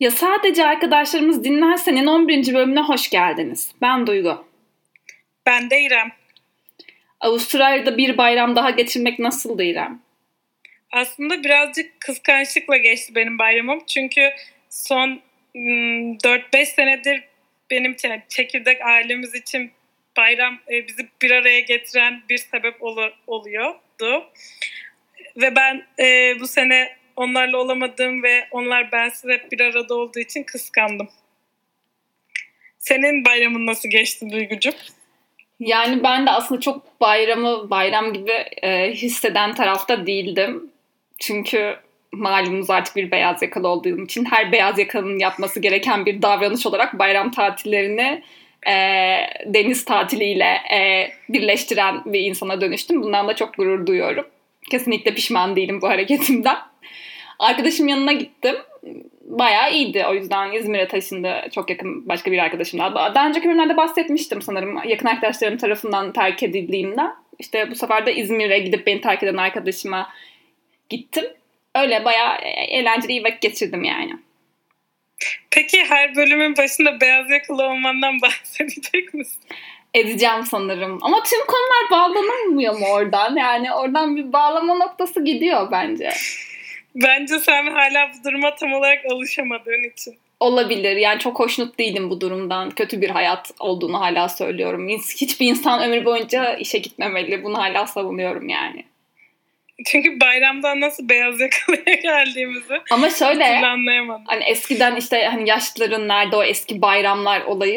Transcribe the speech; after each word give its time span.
Ya 0.00 0.10
sadece 0.10 0.66
arkadaşlarımız 0.66 1.44
dinlersenin 1.44 2.06
11. 2.06 2.54
bölümüne 2.54 2.80
hoş 2.80 3.10
geldiniz. 3.10 3.74
Ben 3.82 4.06
Duygu. 4.06 4.46
Ben 5.46 5.70
de 5.70 5.80
İrem. 5.80 6.12
Avustralya'da 7.20 7.96
bir 7.96 8.18
bayram 8.18 8.56
daha 8.56 8.70
geçirmek 8.70 9.18
nasıldı 9.18 9.64
İrem? 9.64 10.00
Aslında 10.92 11.44
birazcık 11.44 12.00
kıskançlıkla 12.00 12.76
geçti 12.76 13.14
benim 13.14 13.38
bayramım. 13.38 13.80
Çünkü 13.86 14.30
son 14.70 15.20
4-5 15.54 16.40
hmm, 16.58 16.66
senedir 16.66 17.24
benim 17.70 17.96
çekirdek 18.28 18.82
ailemiz 18.82 19.34
için 19.34 19.70
bayram 20.16 20.58
e, 20.70 20.88
bizi 20.88 21.08
bir 21.22 21.30
araya 21.30 21.60
getiren 21.60 22.22
bir 22.28 22.38
sebep 22.38 22.82
oluyordu. 23.26 24.30
Ve 25.36 25.56
ben 25.56 25.86
e, 25.98 26.36
bu 26.40 26.46
sene 26.46 26.96
onlarla 27.18 27.58
olamadım 27.58 28.22
ve 28.22 28.48
onlar 28.50 28.92
bensiz 28.92 29.30
hep 29.30 29.52
bir 29.52 29.60
arada 29.60 29.94
olduğu 29.94 30.18
için 30.18 30.42
kıskandım. 30.42 31.08
Senin 32.78 33.24
bayramın 33.24 33.66
nasıl 33.66 33.88
geçti 33.88 34.30
Duygucuğum? 34.30 34.76
Yani 35.60 36.02
ben 36.02 36.26
de 36.26 36.30
aslında 36.30 36.60
çok 36.60 37.00
bayramı 37.00 37.70
bayram 37.70 38.12
gibi 38.12 38.32
e, 38.62 38.92
hisseden 38.92 39.54
tarafta 39.54 40.06
değildim. 40.06 40.70
Çünkü 41.18 41.76
malumunuz 42.12 42.70
artık 42.70 42.96
bir 42.96 43.10
beyaz 43.10 43.42
yakalı 43.42 43.68
olduğum 43.68 44.04
için 44.04 44.24
her 44.24 44.52
beyaz 44.52 44.78
yakalının 44.78 45.18
yapması 45.18 45.60
gereken 45.60 46.06
bir 46.06 46.22
davranış 46.22 46.66
olarak 46.66 46.98
bayram 46.98 47.30
tatillerini 47.30 48.22
e, 48.66 48.74
deniz 49.46 49.84
tatiliyle 49.84 50.58
e, 50.74 51.10
birleştiren 51.28 52.02
bir 52.06 52.20
insana 52.20 52.60
dönüştüm. 52.60 53.02
Bundan 53.02 53.28
da 53.28 53.36
çok 53.36 53.56
gurur 53.56 53.86
duyuyorum. 53.86 54.26
Kesinlikle 54.70 55.14
pişman 55.14 55.56
değilim 55.56 55.80
bu 55.82 55.88
hareketimden. 55.88 56.56
Arkadaşım 57.38 57.88
yanına 57.88 58.12
gittim. 58.12 58.56
Bayağı 59.22 59.72
iyiydi. 59.72 60.04
O 60.08 60.14
yüzden 60.14 60.52
İzmir'e 60.52 60.88
taşındı. 60.88 61.48
Çok 61.54 61.70
yakın 61.70 62.08
başka 62.08 62.32
bir 62.32 62.38
arkadaşımla. 62.38 63.14
Daha 63.14 63.28
önceki 63.28 63.48
bölümlerde 63.48 63.76
bahsetmiştim 63.76 64.42
sanırım. 64.42 64.88
Yakın 64.88 65.06
arkadaşlarım 65.06 65.56
tarafından 65.56 66.12
terk 66.12 66.42
edildiğimden. 66.42 67.14
İşte 67.38 67.70
bu 67.70 67.74
sefer 67.74 68.06
de 68.06 68.14
İzmir'e 68.14 68.58
gidip 68.58 68.86
beni 68.86 69.00
terk 69.00 69.22
eden 69.22 69.36
arkadaşıma 69.36 70.12
gittim. 70.88 71.24
Öyle 71.74 72.04
bayağı 72.04 72.38
eğlenceli 72.68 73.12
iyi 73.12 73.24
vakit 73.24 73.40
geçirdim 73.40 73.84
yani. 73.84 74.12
Peki 75.50 75.84
her 75.84 76.16
bölümün 76.16 76.56
başında 76.56 77.00
beyaz 77.00 77.30
yakalı 77.30 77.62
olmandan 77.62 78.20
bahsedecek 78.22 79.14
misin? 79.14 79.42
Edeceğim 79.94 80.44
sanırım. 80.44 80.98
Ama 81.02 81.22
tüm 81.22 81.40
konular 81.46 81.90
bağlanamıyor 81.90 82.78
mu 82.78 82.86
oradan? 82.86 83.36
Yani 83.36 83.74
oradan 83.74 84.16
bir 84.16 84.32
bağlama 84.32 84.74
noktası 84.74 85.24
gidiyor 85.24 85.68
bence. 85.72 86.10
Bence 87.02 87.38
sen 87.38 87.66
hala 87.66 88.10
bu 88.10 88.28
duruma 88.28 88.54
tam 88.54 88.72
olarak 88.72 88.98
alışamadığın 89.12 89.90
için. 89.92 90.18
Olabilir. 90.40 90.96
Yani 90.96 91.18
çok 91.18 91.38
hoşnut 91.38 91.78
değilim 91.78 92.10
bu 92.10 92.20
durumdan. 92.20 92.70
Kötü 92.70 93.00
bir 93.00 93.10
hayat 93.10 93.50
olduğunu 93.60 94.00
hala 94.00 94.28
söylüyorum. 94.28 94.88
Hiçbir 94.88 95.46
insan 95.46 95.82
ömür 95.82 96.04
boyunca 96.04 96.54
işe 96.54 96.78
gitmemeli. 96.78 97.44
Bunu 97.44 97.58
hala 97.58 97.86
savunuyorum 97.86 98.48
yani. 98.48 98.84
Çünkü 99.86 100.20
bayramdan 100.20 100.80
nasıl 100.80 101.08
beyaz 101.08 101.40
yakalıya 101.40 101.94
geldiğimizi 102.02 102.80
Ama 102.90 103.10
şöyle 103.10 103.60
hani 104.26 104.44
eskiden 104.44 104.96
işte 104.96 105.24
hani 105.24 105.48
yaşlıların 105.48 106.08
nerede 106.08 106.36
o 106.36 106.42
eski 106.42 106.82
bayramlar 106.82 107.40
olayı 107.40 107.74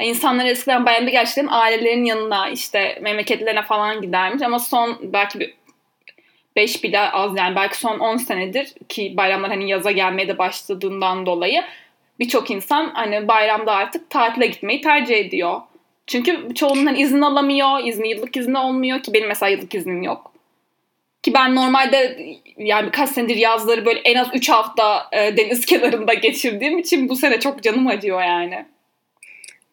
yani 0.00 0.10
insanlar 0.10 0.46
eskiden 0.46 0.86
bayramda 0.86 1.10
gerçekten 1.10 1.46
ailelerin 1.50 2.04
yanına 2.04 2.48
işte 2.48 2.98
memleketlerine 3.02 3.62
falan 3.62 4.02
gidermiş 4.02 4.42
ama 4.42 4.58
son 4.58 4.98
belki 5.02 5.40
bir 5.40 5.54
5 6.58 6.84
bile 6.84 7.00
az 7.00 7.36
yani 7.36 7.56
belki 7.56 7.78
son 7.78 7.98
10 7.98 8.16
senedir 8.16 8.74
ki 8.88 9.14
bayramlar 9.16 9.50
hani 9.50 9.70
yaza 9.70 9.90
gelmeye 9.90 10.28
de 10.28 10.38
başladığından 10.38 11.26
dolayı 11.26 11.64
birçok 12.20 12.50
insan 12.50 12.90
hani 12.94 13.28
bayramda 13.28 13.72
artık 13.72 14.10
tatile 14.10 14.46
gitmeyi 14.46 14.80
tercih 14.80 15.16
ediyor. 15.16 15.60
Çünkü 16.06 16.54
çoğunun 16.54 16.86
hani 16.86 17.00
izin 17.00 17.20
alamıyor, 17.20 17.84
izni 17.84 18.10
yıllık 18.10 18.36
izni 18.36 18.58
olmuyor 18.58 19.02
ki 19.02 19.14
benim 19.14 19.28
mesela 19.28 19.50
yıllık 19.50 19.74
iznim 19.74 20.02
yok. 20.02 20.32
Ki 21.22 21.34
ben 21.34 21.54
normalde 21.54 22.18
yani 22.56 22.86
birkaç 22.86 23.10
senedir 23.10 23.36
yazları 23.36 23.86
böyle 23.86 24.00
en 24.00 24.14
az 24.14 24.28
3 24.34 24.48
hafta 24.48 25.08
e, 25.12 25.36
deniz 25.36 25.66
kenarında 25.66 26.14
geçirdiğim 26.14 26.78
için 26.78 27.08
bu 27.08 27.16
sene 27.16 27.40
çok 27.40 27.62
canım 27.62 27.86
acıyor 27.86 28.22
yani. 28.22 28.66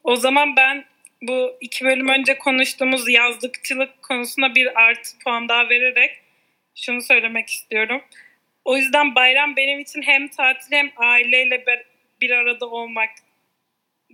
O 0.04 0.16
zaman 0.16 0.56
ben 0.56 0.86
bu 1.22 1.52
iki 1.62 1.86
bölüm 1.86 2.08
önce 2.08 2.38
konuştuğumuz 2.38 3.10
yazlıkçılık 3.10 4.04
konusuna 4.04 4.56
bir 4.56 4.82
artı 4.82 5.20
puan 5.24 5.50
daha 5.50 5.70
vererek 5.70 6.25
şunu 6.76 7.02
söylemek 7.02 7.50
istiyorum. 7.50 8.02
O 8.66 8.78
yüzden 8.78 9.16
bayram 9.16 9.56
benim 9.56 9.80
için 9.80 10.02
hem 10.02 10.28
tatil 10.28 10.72
hem 10.72 10.92
aileyle 10.98 11.66
bir 12.22 12.32
arada 12.32 12.66
olmak 12.66 13.10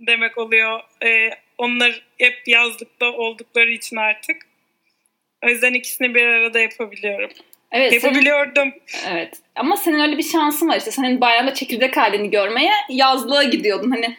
demek 0.06 0.38
oluyor. 0.38 0.80
Ee, 1.04 1.30
onlar 1.58 2.02
hep 2.18 2.42
yazlıkta 2.46 3.12
oldukları 3.12 3.70
için 3.70 3.96
artık. 3.96 4.36
O 5.44 5.48
yüzden 5.48 5.74
ikisini 5.74 6.14
bir 6.14 6.26
arada 6.26 6.60
yapabiliyorum. 6.60 7.30
Evet, 7.72 7.92
Yapabiliyordum. 7.92 8.72
Senin, 8.86 9.14
evet. 9.14 9.40
Ama 9.56 9.76
senin 9.76 10.00
öyle 10.00 10.18
bir 10.18 10.22
şansın 10.22 10.68
var 10.68 10.76
işte. 10.76 10.90
Senin 10.90 11.20
bayramda 11.20 11.54
çekirdek 11.54 11.96
halini 11.96 12.30
görmeye 12.30 12.72
yazlığa 12.88 13.42
gidiyordun. 13.44 13.90
Hani 13.90 14.16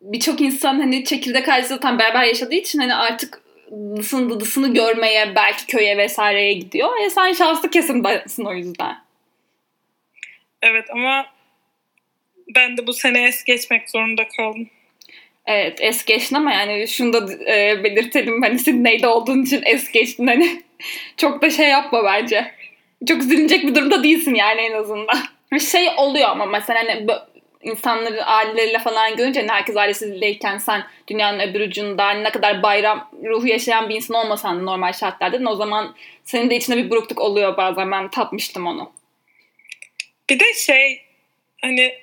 birçok 0.00 0.40
insan 0.40 0.80
hani 0.80 1.04
çekirdek 1.04 1.48
ailesi 1.48 1.68
zaten 1.68 1.98
beraber 1.98 2.24
yaşadığı 2.24 2.54
için 2.54 2.78
hani 2.78 2.94
artık 2.94 3.42
dısını 3.96 4.30
dıdısını 4.30 4.74
görmeye 4.74 5.34
belki 5.34 5.66
köye 5.66 5.96
vesaireye 5.96 6.52
gidiyor. 6.52 6.90
E 7.06 7.10
sen 7.10 7.32
şanslı 7.32 7.70
kesin 7.70 8.04
o 8.44 8.54
yüzden. 8.54 8.96
Evet 10.62 10.90
ama 10.90 11.26
ben 12.54 12.76
de 12.76 12.86
bu 12.86 12.92
sene 12.92 13.28
es 13.28 13.44
geçmek 13.44 13.90
zorunda 13.90 14.28
kaldım. 14.28 14.68
Evet 15.46 15.78
es 15.80 16.04
geçtin 16.04 16.36
ama 16.36 16.52
yani 16.52 16.88
şunu 16.88 17.12
da 17.12 17.32
e, 17.52 17.84
belirtelim 17.84 18.42
hani 18.42 18.58
Sydney'de 18.58 19.06
olduğun 19.06 19.42
için 19.42 19.62
es 19.64 19.90
geçtin 19.90 20.26
hani 20.26 20.62
çok 21.16 21.42
da 21.42 21.50
şey 21.50 21.68
yapma 21.68 22.04
bence. 22.04 22.52
Çok 23.08 23.22
üzülecek 23.22 23.64
bir 23.64 23.74
durumda 23.74 24.02
değilsin 24.02 24.34
yani 24.34 24.60
en 24.60 24.72
azından. 24.72 25.18
Bir 25.52 25.60
şey 25.60 25.88
oluyor 25.96 26.28
ama 26.28 26.46
mesela 26.46 26.80
hani 26.80 27.06
insanları 27.62 28.24
aileleriyle 28.24 28.78
falan 28.78 29.16
görünce 29.16 29.40
hani 29.40 29.50
herkes 29.50 29.76
ailesiyleyken 29.76 30.58
sen 30.58 30.84
dünyanın 31.08 31.40
öbür 31.40 31.60
ucunda 31.60 32.10
ne 32.10 32.30
kadar 32.30 32.62
bayram 32.62 33.10
ruhu 33.24 33.46
yaşayan 33.46 33.88
bir 33.88 33.94
insan 33.94 34.16
olmasan 34.16 34.58
da 34.58 34.62
normal 34.62 34.92
şartlarda 34.92 35.50
o 35.50 35.54
zaman 35.54 35.96
senin 36.24 36.50
de 36.50 36.56
içinde 36.56 36.76
bir 36.76 36.90
burukluk 36.90 37.20
oluyor 37.20 37.56
bazen 37.56 37.90
ben 37.90 38.08
tatmıştım 38.10 38.66
onu. 38.66 38.92
Bir 40.30 40.40
de 40.40 40.54
şey 40.54 41.02
hani 41.62 41.94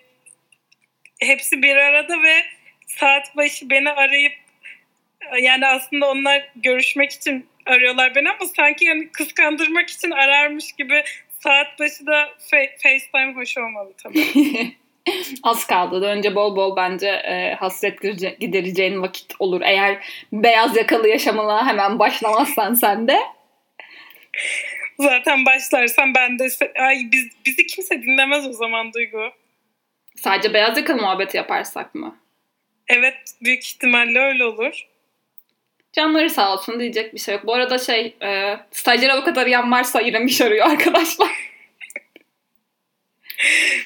hepsi 1.19 1.61
bir 1.61 1.75
arada 1.75 2.23
ve 2.23 2.35
saat 2.87 3.37
başı 3.37 3.69
beni 3.69 3.89
arayıp 3.89 4.33
yani 5.41 5.67
aslında 5.67 6.11
onlar 6.11 6.49
görüşmek 6.55 7.11
için 7.11 7.47
arıyorlar 7.65 8.15
beni 8.15 8.29
ama 8.29 8.49
sanki 8.55 8.85
yani 8.85 9.09
kıskandırmak 9.09 9.89
için 9.89 10.11
ararmış 10.11 10.71
gibi 10.71 11.03
saat 11.39 11.79
başı 11.79 12.05
da 12.05 12.29
FaceTime 12.81 13.33
hoş 13.35 13.57
olmalı 13.57 13.93
tabii. 14.03 14.75
Az 15.43 15.67
kaldı. 15.67 16.05
Önce 16.05 16.35
bol 16.35 16.55
bol 16.55 16.75
bence 16.75 17.07
e, 17.07 17.55
hasret 17.59 18.01
gidereceğin 18.39 19.01
vakit 19.01 19.33
olur. 19.39 19.61
Eğer 19.61 19.97
beyaz 20.33 20.77
yakalı 20.77 21.07
yaşamına 21.07 21.67
hemen 21.67 21.99
başlamazsan 21.99 22.73
sen 22.73 23.07
de. 23.07 23.19
Zaten 24.99 25.45
başlarsan 25.45 26.13
ben 26.15 26.39
de 26.39 26.47
ay 26.79 26.97
biz, 27.11 27.27
bizi 27.45 27.67
kimse 27.67 28.01
dinlemez 28.01 28.47
o 28.47 28.51
zaman 28.51 28.93
Duygu. 28.93 29.31
Sadece 30.15 30.53
beyaz 30.53 30.77
yakalı 30.77 31.01
muhabbeti 31.01 31.37
yaparsak 31.37 31.95
mı? 31.95 32.17
Evet 32.87 33.17
büyük 33.41 33.65
ihtimalle 33.65 34.19
öyle 34.19 34.43
olur. 34.43 34.87
Canları 35.93 36.29
sağ 36.29 36.53
olsun 36.53 36.79
diyecek 36.79 37.13
bir 37.13 37.19
şey 37.19 37.35
yok. 37.35 37.45
Bu 37.45 37.53
arada 37.53 37.77
şey 37.77 38.15
e, 38.21 38.57
stajyer 38.71 39.09
avukat 39.09 39.37
arayan 39.37 39.71
varsa 39.71 40.01
İrem 40.01 40.25
iş 40.25 40.41
arıyor 40.41 40.65
arkadaşlar. 40.67 41.29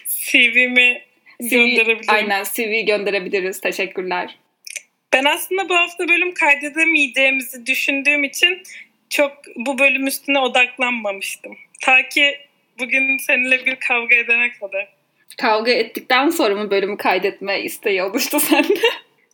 CV'mi 0.08 1.09
gönderebilirim. 1.40 2.06
Aynen 2.08 2.44
CV 2.44 2.86
gönderebiliriz. 2.86 3.62
Teşekkürler. 3.62 4.36
Ben 5.14 5.26
aslında 5.26 5.70
bu 5.70 5.76
hafta 5.76 6.08
bölüm 6.08 6.34
kaydedemeyeceğimizi 6.34 7.66
düşündüğüm 7.66 8.24
için 8.24 8.64
çok 9.10 9.32
bu 9.56 9.80
bölüm 9.80 10.08
üstüne 10.08 10.40
odaklanmamıştım. 10.40 11.58
Ta 11.82 12.10
ki 12.10 12.38
bugün 12.80 13.18
seninle 13.18 13.66
bir 13.66 13.76
kavga 13.76 14.16
edene 14.16 14.52
kadar. 14.52 14.88
Kavga 15.38 15.72
ettikten 15.72 16.30
sonra 16.30 16.56
mı 16.56 16.72
bölümü 16.72 16.98
kaydetme 16.98 17.62
isteği 17.62 18.04
oluştu 18.04 18.40
sende? 18.50 18.80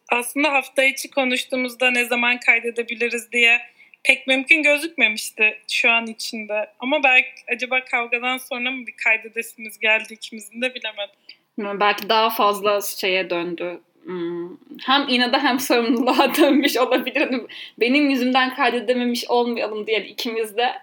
Aslında 0.10 0.54
hafta 0.54 0.84
içi 0.84 1.10
konuştuğumuzda 1.10 1.92
ne 1.92 2.06
zaman 2.06 2.40
kaydedebiliriz 2.40 3.32
diye 3.32 3.60
pek 4.04 4.28
mümkün 4.28 4.64
gözükmemişti 4.64 5.60
şu 5.72 5.92
an 5.92 6.08
içinde. 6.08 6.70
Ama 6.80 7.04
belki 7.04 7.30
acaba 7.56 7.86
kavgadan 7.86 8.38
sonra 8.38 8.72
mı 8.72 8.88
bir 8.88 8.96
kaydedesimiz 9.04 9.80
geldi 9.80 10.14
ikimizin 10.14 10.62
de 10.62 10.76
bilemedim. 10.76 11.16
Belki 11.58 12.10
daha 12.10 12.30
fazla 12.30 12.82
şeye 12.82 13.30
döndü. 13.30 13.82
Hmm. 14.04 14.50
Hem 14.86 15.06
inada 15.10 15.44
hem 15.44 15.60
sorumluluğa 15.60 16.36
dönmüş 16.38 16.78
olabilir. 16.78 17.42
Benim 17.80 18.10
yüzümden 18.10 18.56
kaydedememiş 18.56 19.26
olmayalım 19.30 19.88
diye 19.88 20.06
ikimiz 20.06 20.58
de 20.58 20.74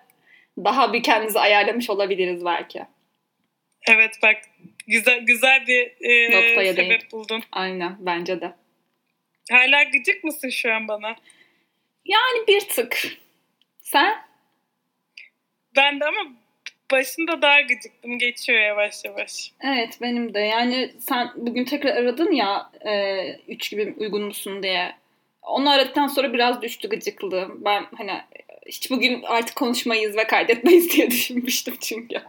daha 0.59 0.93
bir 0.93 1.03
kendimizi 1.03 1.41
ayarlamış 1.41 1.91
olabiliriz 1.91 2.45
belki. 2.45 2.83
Evet 3.89 4.19
bak 4.23 4.37
Güzel 4.87 5.21
güzel 5.21 5.67
bir 5.67 5.93
e, 6.11 6.27
Noktaya 6.27 6.75
sebep 6.75 7.01
değin. 7.01 7.13
buldun. 7.13 7.43
Aynen 7.53 7.97
bence 8.01 8.41
de. 8.41 8.53
Hala 9.51 9.83
gıcık 9.83 10.25
mısın 10.25 10.49
şu 10.49 10.75
an 10.75 10.89
bana? 10.89 11.17
Yani 12.05 12.47
bir 12.49 12.61
tık. 12.61 13.03
Sen? 13.79 14.15
Ben 15.77 16.01
de 16.01 16.05
ama 16.05 16.33
başında 16.93 17.43
daha 17.43 17.61
gıcıktım. 17.61 18.19
Geçiyor 18.19 18.61
yavaş 18.61 19.05
yavaş. 19.05 19.53
Evet 19.61 19.99
benim 20.01 20.35
de. 20.35 20.39
Yani 20.39 20.93
sen 20.99 21.31
bugün 21.37 21.65
tekrar 21.65 21.97
aradın 21.97 22.33
ya 22.33 22.71
e, 22.87 23.23
üç 23.49 23.71
gibi 23.71 23.95
uygun 23.97 24.23
musun 24.23 24.63
diye. 24.63 24.95
Onu 25.43 25.71
aradıktan 25.71 26.07
sonra 26.07 26.33
biraz 26.33 26.63
düştü 26.63 26.89
gıcıklığım. 26.89 27.65
Ben 27.65 27.87
hani 27.97 28.21
hiç 28.67 28.91
bugün 28.91 29.23
artık 29.23 29.57
konuşmayız 29.57 30.17
ve 30.17 30.27
kaydetmeyiz 30.27 30.91
diye 30.91 31.11
düşünmüştüm 31.11 31.75
çünkü. 31.81 32.23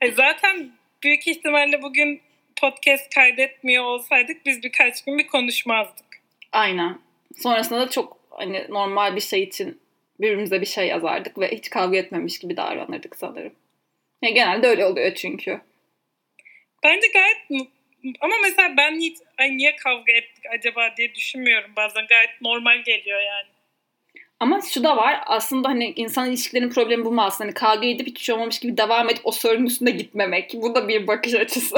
E 0.00 0.12
zaten 0.12 0.72
büyük 1.02 1.28
ihtimalle 1.28 1.82
bugün 1.82 2.20
podcast 2.56 3.14
kaydetmiyor 3.14 3.84
olsaydık 3.84 4.46
biz 4.46 4.62
birkaç 4.62 5.04
gün 5.04 5.18
bir 5.18 5.26
konuşmazdık. 5.26 6.06
Aynen. 6.52 6.98
Sonrasında 7.36 7.80
da 7.80 7.90
çok 7.90 8.18
hani 8.30 8.66
normal 8.68 9.16
bir 9.16 9.20
şey 9.20 9.42
için 9.42 9.80
birbirimize 10.20 10.60
bir 10.60 10.66
şey 10.66 10.86
yazardık 10.86 11.38
ve 11.38 11.48
hiç 11.48 11.70
kavga 11.70 11.96
etmemiş 11.96 12.38
gibi 12.38 12.56
davranırdık 12.56 13.16
sanırım. 13.16 13.52
Ya 14.22 14.30
genelde 14.30 14.66
öyle 14.66 14.86
oluyor 14.86 15.14
çünkü. 15.14 15.60
Bence 16.84 17.06
gayet 17.08 17.68
ama 18.20 18.34
mesela 18.42 18.76
ben 18.76 19.00
hiç 19.00 19.18
ay 19.38 19.56
niye 19.56 19.76
kavga 19.76 20.12
ettik 20.12 20.44
acaba 20.58 20.96
diye 20.96 21.14
düşünmüyorum 21.14 21.70
bazen. 21.76 22.06
Gayet 22.06 22.40
normal 22.40 22.82
geliyor 22.82 23.20
yani. 23.20 23.48
Ama 24.40 24.60
şu 24.74 24.84
da 24.84 24.96
var 24.96 25.20
aslında 25.26 25.68
hani 25.68 25.92
insan 25.96 26.28
ilişkilerinin 26.28 26.70
problemi 26.70 27.04
bu 27.04 27.12
mu 27.12 27.22
aslında? 27.22 27.48
Hani 27.48 27.54
kavga 27.54 27.86
edip 27.86 28.06
hiç 28.06 28.22
şey 28.22 28.34
olmamış 28.34 28.58
gibi 28.58 28.76
devam 28.76 29.10
edip 29.10 29.20
o 29.24 29.32
sorunun 29.32 29.66
üstünde 29.66 29.90
gitmemek. 29.90 30.54
Bu 30.54 30.74
da 30.74 30.88
bir 30.88 31.06
bakış 31.06 31.34
açısı. 31.34 31.76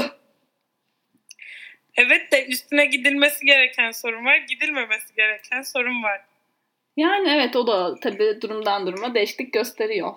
Evet 1.96 2.32
de 2.32 2.46
üstüne 2.46 2.86
gidilmesi 2.86 3.46
gereken 3.46 3.90
sorun 3.90 4.24
var, 4.24 4.36
gidilmemesi 4.36 5.14
gereken 5.16 5.62
sorun 5.62 6.02
var. 6.02 6.20
Yani 6.96 7.28
evet 7.28 7.56
o 7.56 7.66
da 7.66 7.94
tabii 8.00 8.38
durumdan 8.40 8.86
duruma 8.86 9.14
değişiklik 9.14 9.52
gösteriyor. 9.52 10.12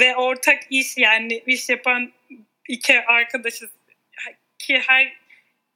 Ve 0.00 0.16
ortak 0.16 0.58
iş 0.70 0.96
yani 0.96 1.42
iş 1.46 1.68
yapan 1.68 2.12
iki 2.68 3.00
arkadaşız 3.00 3.70
ki 4.58 4.82
her 4.86 5.12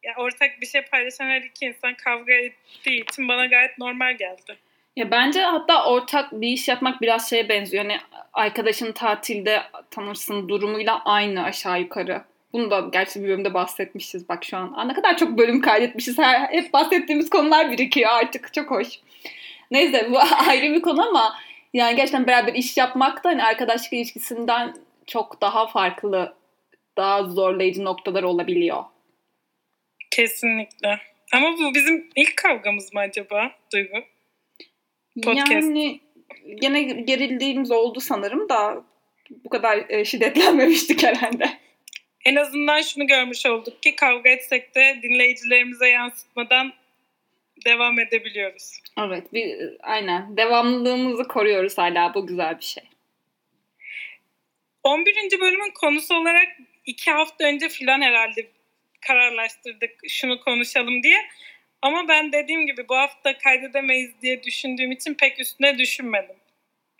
ya 0.03 0.15
ortak 0.19 0.61
bir 0.61 0.67
şey 0.67 0.83
paylaşan 0.83 1.27
her 1.27 1.43
iki 1.43 1.67
insan 1.67 1.95
kavga 1.95 2.33
ettiği 2.33 3.03
için 3.03 3.29
bana 3.29 3.47
gayet 3.47 3.79
normal 3.79 4.17
geldi. 4.17 4.59
Ya 4.97 5.11
bence 5.11 5.41
hatta 5.41 5.87
ortak 5.91 6.33
bir 6.33 6.49
iş 6.49 6.69
yapmak 6.69 7.01
biraz 7.01 7.31
şeye 7.31 7.49
benziyor. 7.49 7.85
Hani 7.85 7.99
arkadaşın 8.33 8.93
tatilde 8.93 9.63
tanırsın 9.91 10.49
durumuyla 10.49 11.03
aynı 11.05 11.45
aşağı 11.45 11.81
yukarı. 11.81 12.23
Bunu 12.53 12.71
da 12.71 12.89
gerçi 12.93 13.23
bir 13.23 13.29
bölümde 13.29 13.55
bahsetmişiz 13.55 14.29
bak 14.29 14.45
şu 14.45 14.57
an. 14.57 14.73
Aa, 14.77 14.85
ne 14.85 14.95
kadar 14.95 15.17
çok 15.17 15.39
bölüm 15.39 15.61
kaydetmişiz. 15.61 16.19
Her, 16.19 16.41
hep 16.41 16.73
bahsettiğimiz 16.73 17.31
konular 17.31 17.71
birikiyor 17.71 18.11
artık. 18.11 18.55
Çok 18.55 18.71
hoş. 18.71 18.89
Neyse 19.73 20.09
bu 20.11 20.19
ayrı 20.49 20.75
bir 20.75 20.83
konu 20.83 21.09
ama 21.09 21.37
yani 21.73 21.97
gerçekten 21.97 22.27
beraber 22.27 22.55
iş 22.55 22.77
yapmak 22.77 23.25
da 23.25 23.29
hani 23.29 23.45
arkadaşlık 23.45 23.93
ilişkisinden 23.93 24.75
çok 25.07 25.41
daha 25.41 25.67
farklı, 25.67 26.35
daha 26.97 27.25
zorlayıcı 27.25 27.85
noktalar 27.85 28.23
olabiliyor. 28.23 28.85
Kesinlikle. 30.11 30.99
Ama 31.33 31.53
bu 31.59 31.75
bizim 31.75 32.11
ilk 32.17 32.37
kavgamız 32.37 32.93
mı 32.95 33.01
acaba 33.01 33.51
Duygu? 33.73 33.97
Podcast. 35.23 35.51
Yani 35.51 36.01
gene 36.61 36.83
gerildiğimiz 36.83 37.71
oldu 37.71 38.01
sanırım 38.01 38.49
da 38.49 38.85
bu 39.45 39.49
kadar 39.49 39.85
e, 39.89 40.05
şiddetlenmemiştik 40.05 41.03
herhalde. 41.07 41.51
En 42.25 42.37
azından 42.37 42.81
şunu 42.81 43.07
görmüş 43.07 43.47
olduk 43.47 43.83
ki 43.83 43.97
kavga 43.97 44.31
etsek 44.31 44.75
de 44.75 44.99
dinleyicilerimize 45.03 45.89
yansıtmadan 45.89 46.73
devam 47.65 47.99
edebiliyoruz. 47.99 48.79
Evet, 48.99 49.33
bir, 49.33 49.59
aynen. 49.83 50.37
Devamlılığımızı 50.37 51.29
koruyoruz 51.29 51.79
hala. 51.79 52.15
Bu 52.15 52.27
güzel 52.27 52.59
bir 52.59 52.65
şey. 52.65 52.85
11. 54.83 55.41
bölümün 55.41 55.71
konusu 55.81 56.15
olarak 56.15 56.49
iki 56.87 57.11
hafta 57.11 57.45
önce 57.45 57.69
filan 57.69 58.01
herhalde 58.01 58.47
kararlaştırdık 59.01 59.91
şunu 60.09 60.41
konuşalım 60.41 61.03
diye. 61.03 61.19
Ama 61.83 62.09
ben 62.09 62.33
dediğim 62.33 62.67
gibi 62.67 62.89
bu 62.89 62.97
hafta 62.97 63.39
kaydedemeyiz 63.39 64.11
diye 64.23 64.43
düşündüğüm 64.43 64.93
için 64.93 65.15
pek 65.15 65.41
üstüne 65.41 65.79
düşünmedim. 65.79 66.37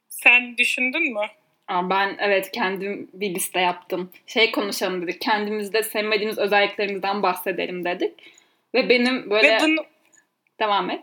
Sen 0.09 0.57
düşündün 0.57 1.13
mü? 1.13 1.27
Aa, 1.69 1.91
ben 1.91 2.17
evet 2.19 2.53
kendim 2.53 3.11
bir 3.13 3.35
liste 3.35 3.61
yaptım. 3.61 4.11
Şey 4.27 4.53
konuşalım 4.53 5.03
dedik. 5.03 5.21
Kendimizde 5.21 5.83
sevmediğimiz 5.83 6.39
özelliklerimizden 6.39 7.23
bahsedelim 7.23 7.85
dedik. 7.85 8.13
Ve 8.75 8.89
benim 8.89 9.31
böyle... 9.31 9.49
Ve 9.49 9.59
bunu 9.63 9.87
Devam 10.61 10.91
et. 10.91 11.03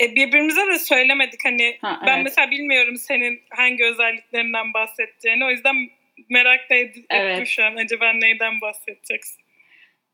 e, 0.00 0.14
birbirimize 0.14 0.66
de 0.66 0.78
söylemedik. 0.78 1.44
Hani 1.44 1.78
Ha, 1.80 2.00
ben 2.06 2.14
evet. 2.14 2.24
mesela 2.24 2.50
bilmiyorum 2.50 2.96
senin 2.96 3.40
hangi 3.50 3.84
özelliklerinden 3.84 4.74
bahsedeceğini. 4.74 5.44
O 5.44 5.50
yüzden 5.50 5.76
merak 6.28 6.70
da 6.70 6.74
ed- 6.74 6.88
ettim 6.88 7.04
Evet. 7.10 7.48
şu 7.48 7.64
an. 7.64 7.76
Acaba 7.76 8.12
neyden 8.12 8.60
bahsedeceksin? 8.60 9.38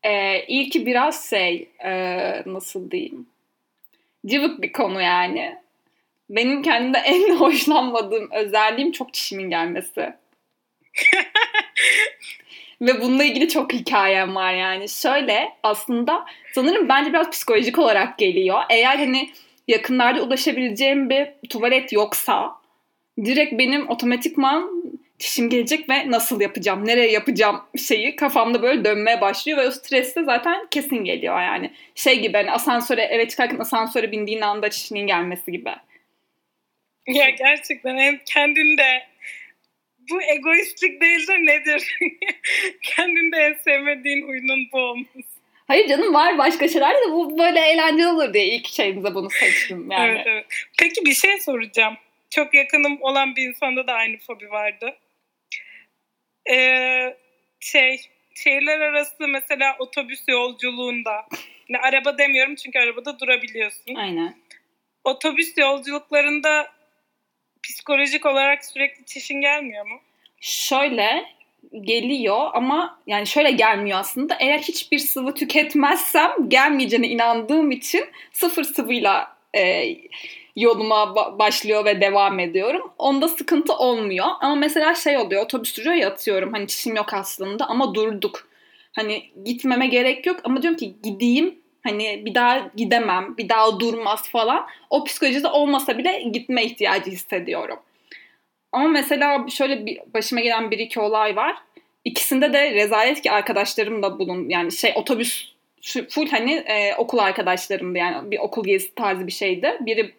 Ee, 0.02 0.44
ilki 0.46 0.86
biraz 0.86 1.30
şey 1.30 1.68
e, 1.84 1.92
nasıl 2.46 2.90
diyeyim 2.90 3.26
cıvık 4.26 4.62
bir 4.62 4.72
konu 4.72 5.02
yani. 5.02 5.56
Benim 6.30 6.62
kendimde 6.62 6.98
en 7.04 7.36
hoşlanmadığım 7.36 8.30
özelliğim 8.30 8.92
çok 8.92 9.14
çişimin 9.14 9.50
gelmesi. 9.50 10.12
Ve 12.84 13.00
bununla 13.00 13.24
ilgili 13.24 13.48
çok 13.48 13.72
hikayem 13.72 14.34
var 14.34 14.54
yani. 14.54 14.88
Şöyle 14.88 15.48
aslında 15.62 16.24
sanırım 16.54 16.88
bence 16.88 17.10
biraz 17.12 17.30
psikolojik 17.30 17.78
olarak 17.78 18.18
geliyor. 18.18 18.62
Eğer 18.70 18.96
hani 18.96 19.30
yakınlarda 19.68 20.22
ulaşabileceğim 20.22 21.10
bir 21.10 21.28
tuvalet 21.48 21.92
yoksa 21.92 22.52
direkt 23.24 23.58
benim 23.58 23.88
otomatikman 23.88 24.84
çişim 25.18 25.50
gelecek 25.50 25.90
ve 25.90 26.10
nasıl 26.10 26.40
yapacağım, 26.40 26.86
nereye 26.86 27.10
yapacağım 27.10 27.62
şeyi 27.78 28.16
kafamda 28.16 28.62
böyle 28.62 28.84
dönmeye 28.84 29.20
başlıyor 29.20 29.58
ve 29.58 29.66
o 29.66 29.70
stres 29.70 30.16
de 30.16 30.24
zaten 30.24 30.66
kesin 30.70 31.04
geliyor 31.04 31.40
yani. 31.40 31.70
Şey 31.94 32.20
gibi 32.20 32.36
hani 32.36 32.50
asansöre 32.50 33.02
eve 33.02 33.28
çıkarken 33.28 33.58
asansöre 33.58 34.12
bindiğin 34.12 34.40
anda 34.40 34.70
çişinin 34.70 35.06
gelmesi 35.06 35.52
gibi. 35.52 35.70
Ya 37.06 37.30
gerçekten 37.30 37.96
en 37.96 38.20
kendinde 38.26 39.02
bu 40.10 40.22
egoistlik 40.22 41.00
değil 41.00 41.28
de 41.28 41.46
nedir? 41.46 41.98
kendinde 42.82 43.36
en 43.36 43.54
sevmediğin 43.54 44.26
huyunun 44.26 44.68
bu 44.72 44.78
olması. 44.78 45.34
Hayır 45.66 45.88
canım 45.88 46.14
var 46.14 46.38
başka 46.38 46.68
şeyler 46.68 46.94
de 46.94 47.12
bu 47.12 47.38
böyle 47.38 47.60
eğlenceli 47.60 48.06
olur 48.06 48.34
diye 48.34 48.46
ilk 48.46 48.68
şeyimize 48.68 49.14
bunu 49.14 49.30
seçtim 49.30 49.90
yani. 49.90 50.10
Evet, 50.10 50.26
evet. 50.26 50.46
Peki 50.78 51.04
bir 51.04 51.14
şey 51.14 51.40
soracağım. 51.40 51.94
Çok 52.30 52.54
yakınım 52.54 52.98
olan 53.00 53.36
bir 53.36 53.48
insanda 53.48 53.86
da 53.86 53.92
aynı 53.92 54.18
fobi 54.18 54.50
vardı. 54.50 54.96
Ee, 56.50 57.16
şey, 57.60 58.00
şehirler 58.34 58.80
arası 58.80 59.28
mesela 59.28 59.76
otobüs 59.78 60.20
yolculuğunda, 60.28 61.26
ne 61.68 61.78
araba 61.78 62.18
demiyorum 62.18 62.54
çünkü 62.54 62.78
arabada 62.78 63.18
durabiliyorsun. 63.18 63.94
Aynen. 63.94 64.36
Otobüs 65.04 65.58
yolculuklarında 65.58 66.73
psikolojik 67.64 68.26
olarak 68.26 68.64
sürekli 68.64 69.04
çişin 69.04 69.40
gelmiyor 69.40 69.86
mu? 69.86 70.00
Şöyle 70.40 71.24
geliyor 71.80 72.50
ama 72.54 72.98
yani 73.06 73.26
şöyle 73.26 73.50
gelmiyor 73.50 73.98
aslında. 73.98 74.36
Eğer 74.40 74.58
hiçbir 74.58 74.98
sıvı 74.98 75.34
tüketmezsem 75.34 76.30
gelmeyeceğine 76.48 77.08
inandığım 77.08 77.70
için 77.70 78.04
sıfır 78.32 78.64
sıvıyla 78.64 79.36
e, 79.56 79.84
yoluma 80.56 80.96
ba- 80.96 81.38
başlıyor 81.38 81.84
ve 81.84 82.00
devam 82.00 82.38
ediyorum. 82.38 82.92
Onda 82.98 83.28
sıkıntı 83.28 83.72
olmuyor. 83.72 84.26
Ama 84.40 84.54
mesela 84.54 84.94
şey 84.94 85.16
oluyor 85.16 85.42
otobüs 85.44 85.78
duruyor 85.78 85.94
ya 85.94 86.08
atıyorum 86.08 86.52
hani 86.52 86.66
çişim 86.66 86.96
yok 86.96 87.14
aslında 87.14 87.66
ama 87.66 87.94
durduk. 87.94 88.48
Hani 88.92 89.22
gitmeme 89.44 89.86
gerek 89.86 90.26
yok 90.26 90.40
ama 90.44 90.62
diyorum 90.62 90.78
ki 90.78 90.94
gideyim 91.02 91.58
hani 91.84 92.22
bir 92.24 92.34
daha 92.34 92.70
gidemem 92.76 93.36
bir 93.38 93.48
daha 93.48 93.80
durmaz 93.80 94.28
falan. 94.28 94.66
O 94.90 95.04
psikolojide 95.04 95.48
olmasa 95.48 95.98
bile 95.98 96.22
gitme 96.32 96.64
ihtiyacı 96.64 97.10
hissediyorum. 97.10 97.78
Ama 98.72 98.88
mesela 98.88 99.46
şöyle 99.48 99.86
bir 99.86 100.00
başıma 100.14 100.40
gelen 100.40 100.70
bir 100.70 100.78
iki 100.78 101.00
olay 101.00 101.36
var. 101.36 101.56
İkisinde 102.04 102.52
de 102.52 102.70
rezalet 102.70 103.22
ki 103.22 103.30
arkadaşlarımla 103.30 104.18
bulun 104.18 104.48
yani 104.48 104.72
şey 104.72 104.92
otobüs 104.96 105.54
full 106.10 106.28
hani 106.28 106.52
e, 106.52 106.94
okul 106.94 107.18
arkadaşlarımdı 107.18 107.98
yani 107.98 108.30
bir 108.30 108.38
okul 108.38 108.64
gezisi 108.64 108.94
tarzı 108.94 109.26
bir 109.26 109.32
şeydi. 109.32 109.78
Biri 109.80 110.14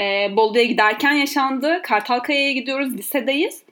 e, 0.00 0.36
Bolu'ya 0.36 0.64
giderken 0.64 1.12
yaşandı. 1.12 1.82
Kartalkaya'ya 1.82 2.52
gidiyoruz 2.52 2.98
lisedeyiz. 2.98 3.63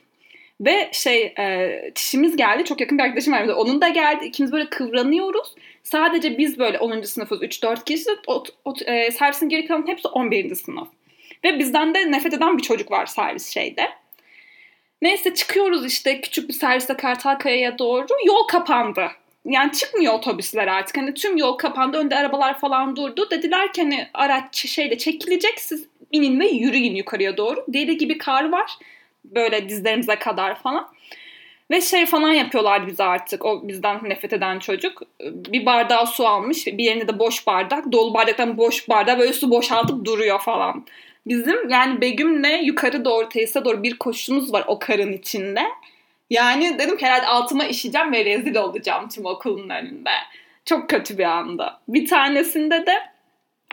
Ve 0.63 0.91
şey 0.93 1.35
e, 1.39 1.93
çişimiz 1.95 2.37
geldi. 2.37 2.65
Çok 2.65 2.81
yakın 2.81 2.99
bir 2.99 3.03
arkadaşım 3.03 3.33
var. 3.33 3.47
Onun 3.49 3.81
da 3.81 3.89
geldi. 3.89 4.25
İkimiz 4.25 4.53
böyle 4.53 4.71
kıvranıyoruz. 4.71 5.55
Sadece 5.83 6.39
biz 6.39 6.59
böyle 6.59 6.79
10. 6.79 7.03
sınıfız. 7.03 7.43
3-4 7.43 7.85
kişi. 7.85 8.11
O, 8.27 8.45
o, 8.65 8.75
e, 8.87 9.11
servisin 9.11 9.49
geri 9.49 9.67
kalan 9.67 9.87
hepsi 9.87 10.09
11. 10.09 10.55
sınıf. 10.55 10.89
Ve 11.45 11.59
bizden 11.59 11.95
de 11.95 12.13
nefret 12.13 12.35
eden 12.35 12.59
bir 12.59 12.63
çocuk 12.63 12.91
var 12.91 13.07
servis 13.07 13.49
şeyde. 13.49 13.89
Neyse 15.03 15.35
çıkıyoruz 15.35 15.87
işte 15.87 16.21
küçük 16.21 16.49
bir 16.49 16.55
servisle 16.55 16.97
Kartalkaya'ya 16.97 17.79
doğru. 17.79 18.07
Yol 18.27 18.47
kapandı. 18.47 19.11
Yani 19.45 19.73
çıkmıyor 19.73 20.15
otobüsler 20.15 20.67
artık. 20.67 20.97
Hani 20.97 21.15
tüm 21.15 21.37
yol 21.37 21.53
kapandı. 21.53 21.99
Önde 21.99 22.17
arabalar 22.17 22.59
falan 22.61 22.97
durdu. 22.97 23.31
Dediler 23.31 23.73
ki 23.73 23.83
hani 23.83 24.09
araç 24.15 24.67
şeyle 24.67 24.99
çekilecek. 24.99 25.61
Siz 25.61 25.87
inin 26.13 26.41
ve 26.41 26.47
yürüyün 26.47 26.95
yukarıya 26.95 27.37
doğru. 27.37 27.65
Deli 27.69 27.97
gibi 27.97 28.19
kar 28.19 28.53
var. 28.53 28.71
Böyle 29.25 29.69
dizlerimize 29.69 30.19
kadar 30.19 30.55
falan. 30.55 30.89
Ve 31.71 31.81
şey 31.81 32.07
falan 32.07 32.33
yapıyorlar 32.33 32.87
bize 32.87 33.05
artık. 33.05 33.45
O 33.45 33.69
bizden 33.69 34.01
nefret 34.03 34.33
eden 34.33 34.59
çocuk. 34.59 35.03
Bir 35.23 35.67
bardağı 35.67 36.07
su 36.07 36.27
almış. 36.27 36.67
Bir 36.67 36.85
yerinde 36.85 37.09
de 37.09 37.19
boş 37.19 37.47
bardak. 37.47 37.93
Dolu 37.93 38.15
bardaktan 38.15 38.57
boş 38.57 38.89
bardağı 38.89 39.19
böyle 39.19 39.33
su 39.33 39.51
boşaltıp 39.51 40.05
duruyor 40.05 40.39
falan. 40.41 40.87
Bizim 41.27 41.69
yani 41.69 42.01
Begüm'le 42.01 42.63
yukarı 42.63 43.05
doğru 43.05 43.29
tesise 43.29 43.65
doğru 43.65 43.83
bir 43.83 43.99
koşumuz 43.99 44.53
var 44.53 44.65
o 44.67 44.79
karın 44.79 45.13
içinde. 45.13 45.63
Yani 46.31 46.79
dedim 46.79 46.97
herhalde 47.01 47.27
altıma 47.27 47.65
işeceğim 47.65 48.13
ve 48.13 48.25
rezil 48.25 48.57
olacağım 48.57 49.09
tüm 49.09 49.27
okulun 49.27 49.69
önünde. 49.69 50.11
Çok 50.65 50.91
kötü 50.91 51.19
bir 51.19 51.25
anda. 51.25 51.81
Bir 51.89 52.07
tanesinde 52.07 52.87
de 52.87 52.95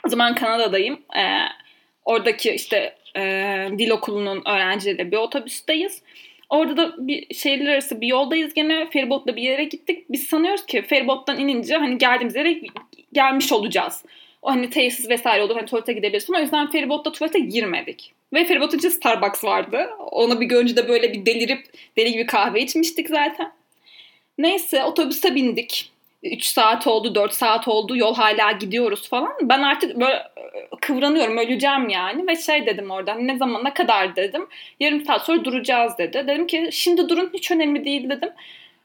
o 0.05 0.09
zaman 0.09 0.35
Kanada'dayım. 0.35 0.99
Ee, 1.17 1.45
oradaki 2.05 2.51
işte 2.51 2.95
e, 3.15 3.21
dil 3.77 3.89
okulunun 3.89 4.41
öğrencileriyle 4.45 5.11
bir 5.11 5.17
otobüsteyiz. 5.17 6.01
Orada 6.49 6.77
da 6.77 7.07
bir 7.07 7.35
şehirler 7.35 7.73
arası 7.73 8.01
bir 8.01 8.07
yoldayız 8.07 8.53
gene. 8.53 8.89
Feribotla 8.89 9.35
bir 9.35 9.41
yere 9.41 9.63
gittik. 9.63 10.05
Biz 10.09 10.23
sanıyoruz 10.23 10.65
ki 10.65 10.81
feribottan 10.81 11.39
inince 11.39 11.75
hani 11.75 11.97
geldiğimiz 11.97 12.35
yere 12.35 12.61
gelmiş 13.13 13.51
olacağız. 13.51 14.03
O 14.41 14.51
hani 14.51 14.69
tesis 14.69 15.09
vesaire 15.09 15.43
olur. 15.43 15.55
Hani 15.55 15.65
tuvalete 15.65 15.93
gidebilirsin. 15.93 16.33
O 16.33 16.39
yüzden 16.39 16.71
feribotta 16.71 17.11
tuvalete 17.11 17.39
girmedik. 17.39 18.13
Ve 18.33 18.45
feribot 18.45 18.73
içinde 18.73 18.91
Starbucks 18.91 19.43
vardı. 19.43 19.89
Ona 20.11 20.41
bir 20.41 20.45
görünce 20.45 20.75
de 20.75 20.87
böyle 20.87 21.13
bir 21.13 21.25
delirip 21.25 21.65
deli 21.97 22.11
gibi 22.11 22.25
kahve 22.25 22.61
içmiştik 22.61 23.09
zaten. 23.09 23.51
Neyse 24.37 24.83
otobüse 24.83 25.35
bindik. 25.35 25.91
3 26.23 26.45
saat 26.45 26.87
oldu, 26.87 27.15
4 27.15 27.33
saat 27.33 27.67
oldu. 27.67 27.97
Yol 27.97 28.15
hala 28.15 28.51
gidiyoruz 28.51 29.09
falan. 29.09 29.31
Ben 29.41 29.63
artık 29.63 29.99
böyle 29.99 30.23
kıvranıyorum, 30.81 31.37
öleceğim 31.37 31.89
yani. 31.89 32.27
Ve 32.27 32.35
şey 32.35 32.65
dedim 32.65 32.91
orada 32.91 33.15
ne 33.15 33.37
zaman 33.37 33.63
ne 33.63 33.73
kadar 33.73 34.15
dedim. 34.15 34.47
Yarım 34.79 35.05
saat 35.05 35.25
sonra 35.25 35.45
duracağız 35.45 35.97
dedi. 35.97 36.23
Dedim 36.27 36.47
ki 36.47 36.69
şimdi 36.71 37.09
durun 37.09 37.29
hiç 37.33 37.51
önemli 37.51 37.85
değil 37.85 38.09
dedim. 38.09 38.29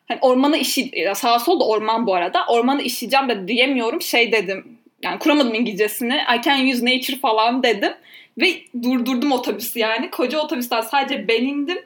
Hani 0.08 0.18
ormanı 0.20 0.56
işi, 0.56 0.90
sağ 1.14 1.38
sol 1.38 1.60
orman 1.60 2.06
bu 2.06 2.14
arada. 2.14 2.44
Ormanı 2.48 2.82
işleyeceğim 2.82 3.28
de 3.28 3.48
diyemiyorum. 3.48 4.02
Şey 4.02 4.32
dedim 4.32 4.78
yani 5.02 5.18
kuramadım 5.18 5.54
İngilizcesini. 5.54 6.14
I 6.14 6.42
can 6.42 6.68
use 6.68 6.84
nature 6.84 7.16
falan 7.16 7.62
dedim. 7.62 7.92
Ve 8.38 8.54
durdurdum 8.82 9.32
otobüsü 9.32 9.78
yani. 9.78 10.10
Koca 10.10 10.38
otobüsten 10.38 10.80
sadece 10.80 11.28
ben 11.28 11.42
indim. 11.42 11.78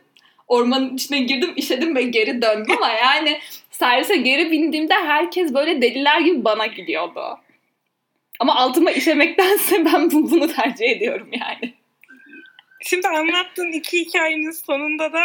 Ormanın 0.49 0.95
içine 0.95 1.19
girdim, 1.19 1.53
işedim 1.57 1.97
ve 1.97 2.03
geri 2.03 2.43
döndüm 2.43 2.77
ama 2.77 2.93
yani 3.05 3.41
servise 3.71 4.17
geri 4.17 4.51
bindiğimde 4.51 4.95
herkes 4.95 5.55
böyle 5.55 5.83
deliler 5.83 6.21
gibi 6.21 6.45
bana 6.45 6.67
gülüyordu. 6.67 7.39
Ama 8.41 8.57
altıma 8.57 8.91
işemektense 8.91 9.85
ben 9.85 10.11
bunu 10.11 10.53
tercih 10.55 10.91
ediyorum 10.91 11.31
yani. 11.33 11.75
Şimdi 12.83 13.09
anlattığın 13.09 13.73
iki 13.73 14.01
hikayenin 14.01 14.51
sonunda 14.51 15.13
da 15.13 15.23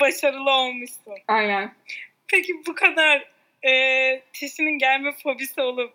başarılı 0.00 0.50
olmuşsun. 0.50 1.14
Aynen. 1.28 1.74
Peki 2.28 2.52
bu 2.66 2.74
kadar 2.74 3.24
e, 3.62 4.22
kişinin 4.32 4.78
gelme 4.78 5.12
fobisi 5.12 5.60
olup 5.60 5.92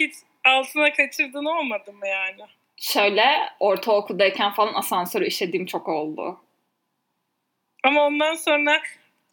hiç 0.00 0.14
altına 0.44 0.92
kaçırdığın 0.92 1.44
olmadı 1.44 1.92
mı 1.92 2.08
yani? 2.08 2.42
Şöyle 2.76 3.24
ortaokuldayken 3.60 4.52
falan 4.52 4.74
asansörü 4.74 5.26
işlediğim 5.26 5.66
çok 5.66 5.88
oldu. 5.88 6.40
Ama 7.84 8.06
ondan 8.06 8.34
sonra 8.34 8.80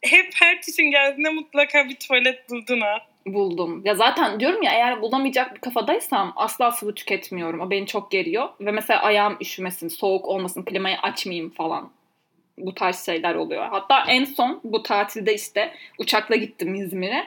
hep 0.02 0.30
her 0.34 0.62
kişinin 0.62 0.90
geldiğinde 0.90 1.30
mutlaka 1.30 1.88
bir 1.88 1.94
tuvalet 1.94 2.50
buldun 2.50 2.80
ha. 2.80 2.98
Buldum. 3.26 3.82
Ya 3.84 3.94
zaten 3.94 4.40
diyorum 4.40 4.62
ya 4.62 4.72
eğer 4.72 5.02
bulamayacak 5.02 5.54
bir 5.54 5.60
kafadaysam 5.60 6.32
asla 6.36 6.72
sıvı 6.72 6.94
tüketmiyorum. 6.94 7.60
O 7.60 7.70
beni 7.70 7.86
çok 7.86 8.10
geriyor. 8.10 8.48
Ve 8.60 8.70
mesela 8.70 9.02
ayağım 9.02 9.36
üşümesin, 9.40 9.88
soğuk 9.88 10.26
olmasın, 10.26 10.64
klimayı 10.64 10.98
açmayayım 10.98 11.50
falan. 11.50 11.90
Bu 12.58 12.74
tarz 12.74 13.06
şeyler 13.06 13.34
oluyor. 13.34 13.68
Hatta 13.70 14.04
en 14.08 14.24
son 14.24 14.60
bu 14.64 14.82
tatilde 14.82 15.34
işte 15.34 15.74
uçakla 15.98 16.36
gittim 16.36 16.74
İzmir'e 16.74 17.26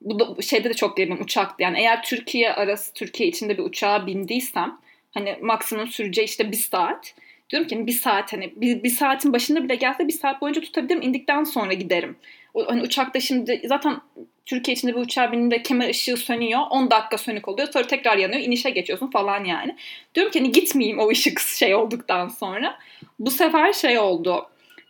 bu 0.00 0.18
da, 0.20 0.42
şeyde 0.42 0.68
de 0.68 0.74
çok 0.74 0.96
gerildim 0.96 1.22
uçaktı. 1.22 1.62
Yani 1.62 1.78
eğer 1.78 2.02
Türkiye 2.02 2.52
arası 2.52 2.94
Türkiye 2.94 3.28
içinde 3.28 3.58
bir 3.58 3.62
uçağa 3.62 4.06
bindiysem 4.06 4.78
hani 5.14 5.38
maksimum 5.42 5.86
süreceği 5.86 6.24
işte 6.24 6.52
bir 6.52 6.56
saat. 6.56 7.14
Diyorum 7.50 7.68
ki 7.68 7.74
hani 7.74 7.86
bir 7.86 7.92
saat 7.92 8.32
hani 8.32 8.52
bir, 8.56 8.82
bir 8.82 8.90
saatin 8.90 9.32
başında 9.32 9.64
bile 9.64 9.74
gelse 9.74 10.08
bir 10.08 10.12
saat 10.12 10.40
boyunca 10.40 10.60
tutabilirim. 10.60 11.02
indikten 11.02 11.44
sonra 11.44 11.72
giderim. 11.72 12.16
O, 12.54 12.66
hani 12.70 12.82
uçakta 12.82 13.20
şimdi 13.20 13.62
zaten 13.64 14.00
Türkiye 14.46 14.74
içinde 14.74 14.94
bir 14.94 15.00
uçağa 15.00 15.32
bindiğinde 15.32 15.62
kemer 15.62 15.88
ışığı 15.88 16.16
sönüyor. 16.16 16.60
10 16.70 16.90
dakika 16.90 17.18
sönük 17.18 17.48
oluyor. 17.48 17.68
Sonra 17.72 17.86
tekrar 17.86 18.16
yanıyor. 18.16 18.42
inişe 18.42 18.70
geçiyorsun 18.70 19.10
falan 19.10 19.44
yani. 19.44 19.76
Diyorum 20.14 20.32
ki 20.32 20.38
hani 20.38 20.52
gitmeyeyim 20.52 20.98
o 20.98 21.08
ışık 21.08 21.40
şey 21.58 21.74
olduktan 21.74 22.28
sonra. 22.28 22.78
Bu 23.18 23.30
sefer 23.30 23.72
şey 23.72 23.98
oldu. 23.98 24.46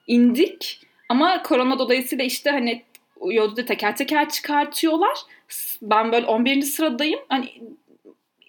İndik 0.06 0.80
ama 1.08 1.42
korona 1.42 1.78
dolayısıyla 1.78 2.24
işte 2.24 2.50
hani 2.50 2.82
yolda 3.30 3.64
teker 3.64 3.96
teker 3.96 4.28
çıkartıyorlar. 4.28 5.18
Ben 5.82 6.12
böyle 6.12 6.26
11. 6.26 6.62
sıradayım. 6.62 7.20
Hani 7.28 7.48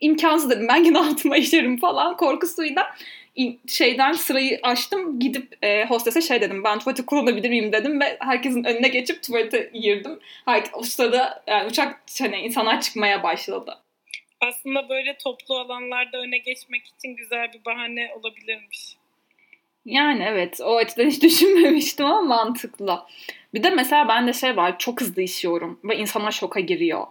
imkansız 0.01 0.49
dedim. 0.49 0.67
Ben 0.69 0.83
yine 0.83 0.99
altıma 0.99 1.37
işerim 1.37 1.77
falan 1.77 2.17
korkusuyla 2.17 2.95
şeyden 3.67 4.11
sırayı 4.11 4.59
açtım. 4.63 5.19
Gidip 5.19 5.57
e, 5.61 5.85
hostese 5.85 6.21
şey 6.21 6.41
dedim. 6.41 6.63
Ben 6.63 6.79
tuvalete 6.79 7.05
kullanabilir 7.05 7.49
miyim 7.49 7.71
dedim 7.71 7.99
ve 8.01 8.17
herkesin 8.19 8.63
önüne 8.63 8.87
geçip 8.87 9.23
tuvalete 9.23 9.71
girdim. 9.73 10.19
Her, 10.45 10.63
o 10.73 10.83
sırada 10.83 11.43
yani 11.47 11.69
uçak 11.69 12.01
hani 12.19 12.37
insanlar 12.37 12.81
çıkmaya 12.81 13.23
başladı. 13.23 13.77
Aslında 14.41 14.89
böyle 14.89 15.17
toplu 15.17 15.55
alanlarda 15.55 16.17
öne 16.17 16.37
geçmek 16.37 16.87
için 16.87 17.15
güzel 17.15 17.53
bir 17.53 17.65
bahane 17.65 18.11
olabilirmiş. 18.15 18.95
Yani 19.85 20.23
evet 20.23 20.59
o 20.63 20.75
açıdan 20.77 21.05
hiç 21.05 21.23
düşünmemiştim 21.23 22.05
ama 22.05 22.21
mantıklı. 22.21 22.99
Bir 23.53 23.63
de 23.63 23.69
mesela 23.69 24.07
bende 24.07 24.33
şey 24.33 24.57
var 24.57 24.79
çok 24.79 25.01
hızlı 25.01 25.21
işiyorum 25.21 25.79
ve 25.83 25.97
insanlar 25.97 26.31
şoka 26.31 26.59
giriyor. 26.59 27.07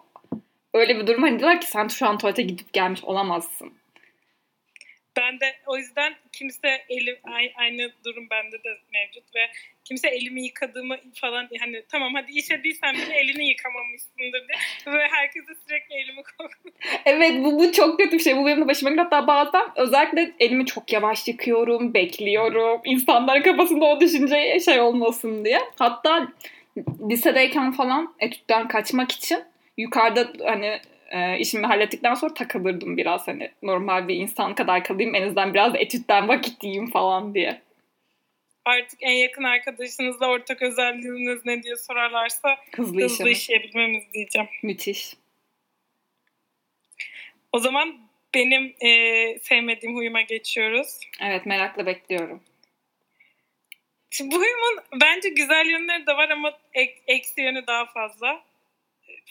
Öyle 0.75 0.99
bir 0.99 1.07
durum 1.07 1.23
hani 1.23 1.39
diyorlar 1.39 1.61
ki 1.61 1.67
sen 1.67 1.89
şu 1.89 2.07
an 2.07 2.19
tuvalete 2.19 2.43
gidip 2.43 2.73
gelmiş 2.73 3.05
olamazsın. 3.05 3.79
Ben 5.21 5.41
de 5.41 5.57
o 5.67 5.77
yüzden 5.77 6.15
kimse 6.33 6.69
elim 6.89 7.17
aynı 7.57 7.93
durum 8.05 8.31
bende 8.31 8.57
de 8.57 8.69
mevcut 8.93 9.35
ve 9.35 9.41
kimse 9.85 10.09
elimi 10.09 10.45
yıkadığımı 10.45 10.97
falan 11.15 11.49
hani 11.61 11.83
tamam 11.89 12.15
hadi 12.15 12.33
işediysen 12.33 12.95
bile 12.95 13.15
elini 13.15 13.49
yıkamamışsındır 13.49 14.49
diye 14.49 14.59
ve 14.99 15.09
herkese 15.11 15.53
sürekli 15.67 15.95
elimi 15.95 16.23
kokluyor. 16.23 16.77
Evet 17.05 17.33
bu, 17.45 17.59
bu 17.59 17.73
çok 17.73 17.99
kötü 17.99 18.12
bir 18.12 18.23
şey. 18.23 18.37
Bu 18.37 18.47
benim 18.47 18.61
de 18.61 18.69
başıma 18.69 18.91
geliyor. 18.91 19.07
Hatta 19.11 19.27
bazen 19.27 19.62
özellikle 19.77 20.33
elimi 20.41 20.67
çok 20.67 20.93
yavaş 20.93 21.29
yıkıyorum, 21.29 21.95
bekliyorum. 21.95 22.81
İnsanların 22.85 23.43
kafasında 23.43 23.85
o 23.85 24.00
düşünce 24.00 24.61
şey 24.61 24.81
olmasın 24.81 25.45
diye. 25.45 25.61
Hatta 25.79 26.33
lisedeyken 27.11 27.73
falan 27.73 28.15
etütten 28.19 28.69
kaçmak 28.69 29.12
için 29.12 29.43
yukarıda 29.77 30.33
hani 30.45 30.81
e, 31.11 31.38
işimi 31.38 31.67
hallettikten 31.67 32.14
sonra 32.14 32.35
takılırdım 32.35 32.97
biraz 32.97 33.29
hani 33.29 33.50
normal 33.62 34.09
bir 34.09 34.17
insan 34.17 34.55
kadar 34.55 34.85
kalayım 34.85 35.14
en 35.14 35.23
azından 35.23 35.55
biraz 35.55 35.75
etütten 35.75 36.29
vakit 36.29 36.64
yiyeyim 36.64 36.90
falan 36.90 37.35
diye. 37.35 37.61
Artık 38.64 38.99
en 39.02 39.12
yakın 39.12 39.43
arkadaşınızla 39.43 40.26
ortak 40.29 40.62
özelliğiniz 40.62 41.47
ne 41.47 41.62
diye 41.62 41.76
sorarlarsa 41.76 42.57
hızlı, 42.76 43.02
hızlı 43.02 43.31
işleyebilmemiz 43.31 44.12
diyeceğim. 44.12 44.49
Müthiş. 44.62 45.14
O 47.52 47.59
zaman 47.59 47.99
benim 48.35 48.75
e, 48.81 49.38
sevmediğim 49.38 49.97
huyuma 49.97 50.21
geçiyoruz. 50.21 51.00
Evet 51.21 51.47
merakla 51.47 51.87
bekliyorum. 51.87 52.40
Şimdi 54.11 54.35
bu 54.35 54.38
huyumun 54.38 54.83
bence 55.00 55.29
güzel 55.29 55.67
yönleri 55.67 56.07
de 56.07 56.17
var 56.17 56.29
ama 56.29 56.59
ek, 56.75 56.95
eksi 57.07 57.40
yönü 57.40 57.67
daha 57.67 57.87
fazla 57.87 58.43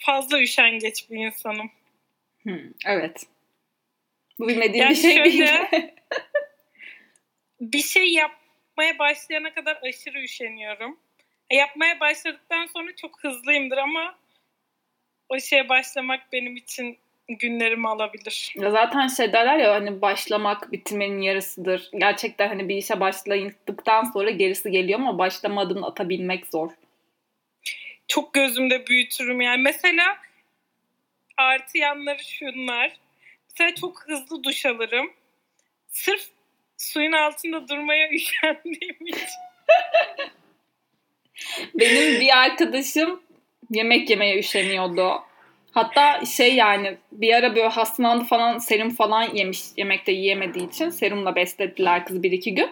fazla 0.00 0.40
üşengeç 0.40 1.10
bir 1.10 1.16
insanım. 1.16 1.70
Hmm, 2.42 2.72
evet. 2.86 3.26
Bu 4.38 4.48
bilmediğim 4.48 4.82
yani 4.84 4.90
bir 4.90 4.96
şey 4.96 5.16
şöyle, 5.16 5.30
değil. 5.30 5.50
bir 7.60 7.82
şey 7.82 8.12
yapmaya 8.12 8.98
başlayana 8.98 9.54
kadar 9.54 9.78
aşırı 9.82 10.22
üşeniyorum. 10.22 10.98
E, 11.50 11.56
yapmaya 11.56 12.00
başladıktan 12.00 12.66
sonra 12.66 12.96
çok 12.96 13.24
hızlıyımdır 13.24 13.76
ama 13.76 14.18
o 15.28 15.40
şeye 15.40 15.68
başlamak 15.68 16.32
benim 16.32 16.56
için 16.56 16.98
günlerimi 17.28 17.88
alabilir. 17.88 18.52
Ya 18.56 18.70
zaten 18.70 19.08
şey 19.08 19.32
derler 19.32 19.58
ya 19.58 19.74
hani 19.74 20.00
başlamak 20.00 20.72
bitirmenin 20.72 21.22
yarısıdır. 21.22 21.90
Gerçekten 21.98 22.48
hani 22.48 22.68
bir 22.68 22.76
işe 22.76 23.00
başladıktan 23.00 24.04
sonra 24.04 24.30
gerisi 24.30 24.70
geliyor 24.70 25.00
ama 25.00 25.18
başlama 25.18 25.60
adımını 25.60 25.86
atabilmek 25.86 26.46
zor 26.46 26.70
çok 28.10 28.34
gözümde 28.34 28.86
büyütürüm 28.86 29.40
yani. 29.40 29.62
Mesela 29.62 30.16
artı 31.36 31.78
yanları 31.78 32.24
şunlar. 32.24 32.92
Mesela 33.50 33.74
çok 33.74 34.02
hızlı 34.02 34.44
duş 34.44 34.66
alırım. 34.66 35.10
Sırf 35.88 36.26
suyun 36.76 37.12
altında 37.12 37.68
durmaya 37.68 38.10
üşendiğim 38.12 39.06
için. 39.06 39.40
Benim 41.74 42.20
bir 42.20 42.38
arkadaşım 42.38 43.22
yemek 43.70 44.10
yemeye 44.10 44.38
üşeniyordu. 44.38 45.22
Hatta 45.72 46.26
şey 46.26 46.54
yani 46.54 46.96
bir 47.12 47.34
ara 47.34 47.56
böyle 47.56 47.68
hastalandı 47.68 48.24
falan 48.24 48.58
serum 48.58 48.90
falan 48.90 49.34
yemiş 49.34 49.60
yemekte 49.76 50.12
yiyemediği 50.12 50.68
için 50.68 50.90
serumla 50.90 51.36
beslediler 51.36 52.04
kız 52.04 52.22
bir 52.22 52.32
iki 52.32 52.54
gün. 52.54 52.70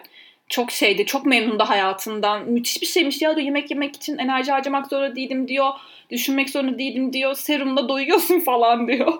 Çok 0.49 0.71
şeydi 0.71 1.05
çok 1.05 1.25
memnundu 1.25 1.63
hayatından. 1.63 2.49
Müthiş 2.49 2.81
bir 2.81 2.87
şeymiş 2.87 3.21
ya 3.21 3.35
diyor 3.35 3.45
yemek 3.45 3.71
yemek 3.71 3.95
için 3.95 4.17
enerji 4.17 4.51
harcamak 4.51 4.87
zorunda 4.87 5.15
değilim 5.15 5.47
diyor. 5.47 5.69
Düşünmek 6.09 6.49
zorunda 6.49 6.79
değilim 6.79 7.13
diyor. 7.13 7.35
Serumla 7.35 7.89
doyuyorsun 7.89 8.39
falan 8.45 8.87
diyor. 8.87 9.13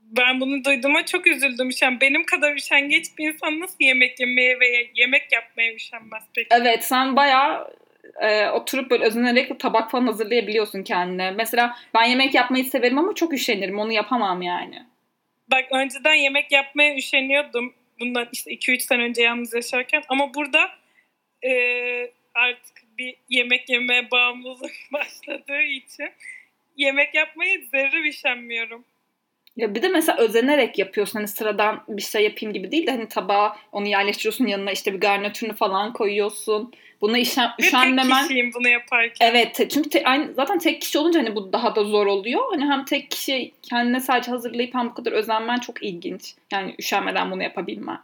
Ben 0.00 0.40
bunu 0.40 0.64
duyduğuma 0.64 1.04
çok 1.04 1.26
üzüldüm. 1.26 1.70
Yani 1.82 2.00
benim 2.00 2.26
kadar 2.26 2.54
üşengeç 2.54 3.06
bir 3.18 3.28
insan 3.28 3.60
nasıl 3.60 3.76
yemek 3.80 4.20
yemeye 4.20 4.60
ve 4.60 4.90
yemek 4.94 5.32
yapmaya 5.32 5.74
üşenmez 5.74 6.22
peki? 6.34 6.48
Evet 6.50 6.84
sen 6.84 7.16
bayağı 7.16 7.74
e, 8.20 8.48
oturup 8.48 8.90
böyle 8.90 9.04
özenerek 9.04 9.60
tabak 9.60 9.90
falan 9.90 10.06
hazırlayabiliyorsun 10.06 10.82
kendine. 10.82 11.30
Mesela 11.30 11.76
ben 11.94 12.04
yemek 12.04 12.34
yapmayı 12.34 12.64
severim 12.64 12.98
ama 12.98 13.14
çok 13.14 13.32
üşenirim. 13.32 13.78
Onu 13.78 13.92
yapamam 13.92 14.42
yani. 14.42 14.82
Bak 15.50 15.64
önceden 15.72 16.14
yemek 16.14 16.52
yapmaya 16.52 16.96
üşeniyordum. 16.96 17.74
Bundan 18.00 18.28
işte 18.32 18.50
2-3 18.50 18.80
sene 18.80 19.02
önce 19.02 19.22
yalnız 19.22 19.54
yaşarken. 19.54 20.02
Ama 20.08 20.34
burada 20.34 20.70
e, 21.44 21.52
artık 22.34 22.84
bir 22.98 23.16
yemek 23.28 23.68
yemeye 23.68 24.10
bağımlılık 24.10 24.74
başladığı 24.92 25.62
için 25.62 26.10
yemek 26.76 27.14
yapmayı 27.14 27.66
zerre 27.66 28.08
üşenmiyorum. 28.08 28.84
Ya 29.56 29.74
bir 29.74 29.82
de 29.82 29.88
mesela 29.88 30.18
özenerek 30.18 30.78
yapıyorsun. 30.78 31.18
Hani 31.18 31.28
sıradan 31.28 31.84
bir 31.88 32.02
şey 32.02 32.24
yapayım 32.24 32.52
gibi 32.52 32.70
değil 32.70 32.86
de 32.86 32.90
hani 32.90 33.08
tabağa 33.08 33.56
onu 33.72 33.88
yerleştiriyorsun 33.88 34.46
yanına 34.46 34.72
işte 34.72 34.92
bir 34.92 35.00
garnitürünü 35.00 35.54
falan 35.54 35.92
koyuyorsun. 35.92 36.72
Buna 37.00 37.18
işen, 37.18 37.50
Ve 37.60 37.66
üşenmemen... 37.66 38.18
tek 38.18 38.28
kişiyim 38.28 38.50
bunu 38.54 38.68
yaparken. 38.68 39.26
Evet 39.26 39.66
çünkü 39.70 39.90
te, 39.90 40.04
aynı, 40.04 40.34
zaten 40.34 40.58
tek 40.58 40.80
kişi 40.80 40.98
olunca 40.98 41.20
hani 41.20 41.36
bu 41.36 41.52
daha 41.52 41.76
da 41.76 41.84
zor 41.84 42.06
oluyor. 42.06 42.42
Hani 42.50 42.64
hem 42.64 42.84
tek 42.84 43.10
kişi 43.10 43.52
kendine 43.62 44.00
sadece 44.00 44.30
hazırlayıp 44.30 44.74
hem 44.74 44.90
bu 44.90 44.94
kadar 44.94 45.12
özenmen 45.12 45.58
çok 45.58 45.82
ilginç. 45.82 46.34
Yani 46.52 46.74
üşenmeden 46.78 47.30
bunu 47.30 47.42
yapabilmen. 47.42 47.98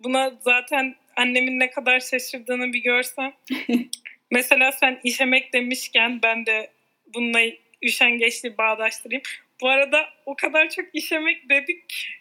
Buna 0.00 0.32
zaten 0.40 0.94
annemin 1.16 1.60
ne 1.60 1.70
kadar 1.70 2.00
şaşırdığını 2.00 2.72
bir 2.72 2.82
görsem. 2.82 3.32
Mesela 4.30 4.72
sen 4.72 5.00
işemek 5.04 5.52
demişken 5.52 6.22
ben 6.22 6.46
de 6.46 6.70
bununla 7.14 7.40
üşengeçliği 7.82 8.58
bağdaştırayım. 8.58 9.22
Bu 9.60 9.68
arada 9.68 10.08
o 10.26 10.36
kadar 10.36 10.68
çok 10.70 10.86
işemek 10.92 11.48
dedik. 11.48 12.14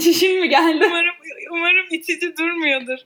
Çişin 0.00 0.40
mi 0.40 0.48
geldi? 0.48 0.84
Umarım, 0.86 1.14
umarım 1.50 1.86
itici 1.90 2.36
durmuyordur. 2.36 2.98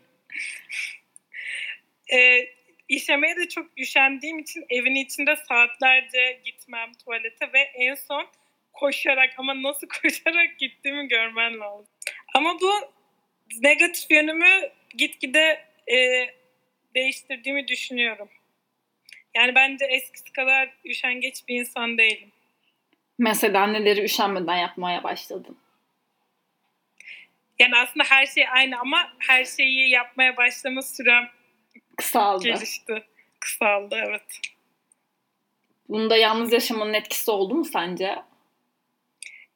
e, 2.12 2.48
işemeye 2.88 3.36
de 3.36 3.48
çok 3.48 3.66
üşendiğim 3.78 4.38
için 4.38 4.64
evin 4.70 4.94
içinde 4.94 5.36
saatlerce 5.36 6.40
gitmem 6.44 6.92
tuvalete 7.04 7.52
ve 7.52 7.60
en 7.60 7.94
son 7.94 8.26
koşarak 8.72 9.34
ama 9.38 9.62
nasıl 9.62 9.86
koşarak 10.02 10.58
gittiğimi 10.58 11.08
görmen 11.08 11.60
lazım. 11.60 11.86
Ama 12.34 12.60
bu 12.60 12.72
negatif 13.62 14.10
yönümü 14.10 14.70
gitgide 14.94 15.64
e, 15.92 16.26
değiştirdiğimi 16.94 17.68
düşünüyorum. 17.68 18.28
Yani 19.34 19.54
bence 19.54 19.84
eskisi 19.84 20.32
kadar 20.32 20.74
üşengeç 20.84 21.48
bir 21.48 21.60
insan 21.60 21.98
değilim. 21.98 22.32
Mesela 23.18 23.66
neleri 23.66 24.04
üşenmeden 24.04 24.56
yapmaya 24.56 25.02
başladın? 25.02 25.56
Yani 27.58 27.76
aslında 27.76 28.04
her 28.04 28.26
şey 28.26 28.48
aynı 28.48 28.78
ama 28.80 29.12
her 29.18 29.44
şeyi 29.44 29.90
yapmaya 29.90 30.36
başlama 30.36 30.82
sürem 30.82 31.30
Kısaldı. 31.96 32.44
gelişti. 32.44 33.04
Kısaldı 33.40 33.96
evet. 34.08 34.40
Bunda 35.88 36.16
yalnız 36.16 36.52
yaşamanın 36.52 36.94
etkisi 36.94 37.30
oldu 37.30 37.54
mu 37.54 37.64
sence? 37.64 38.16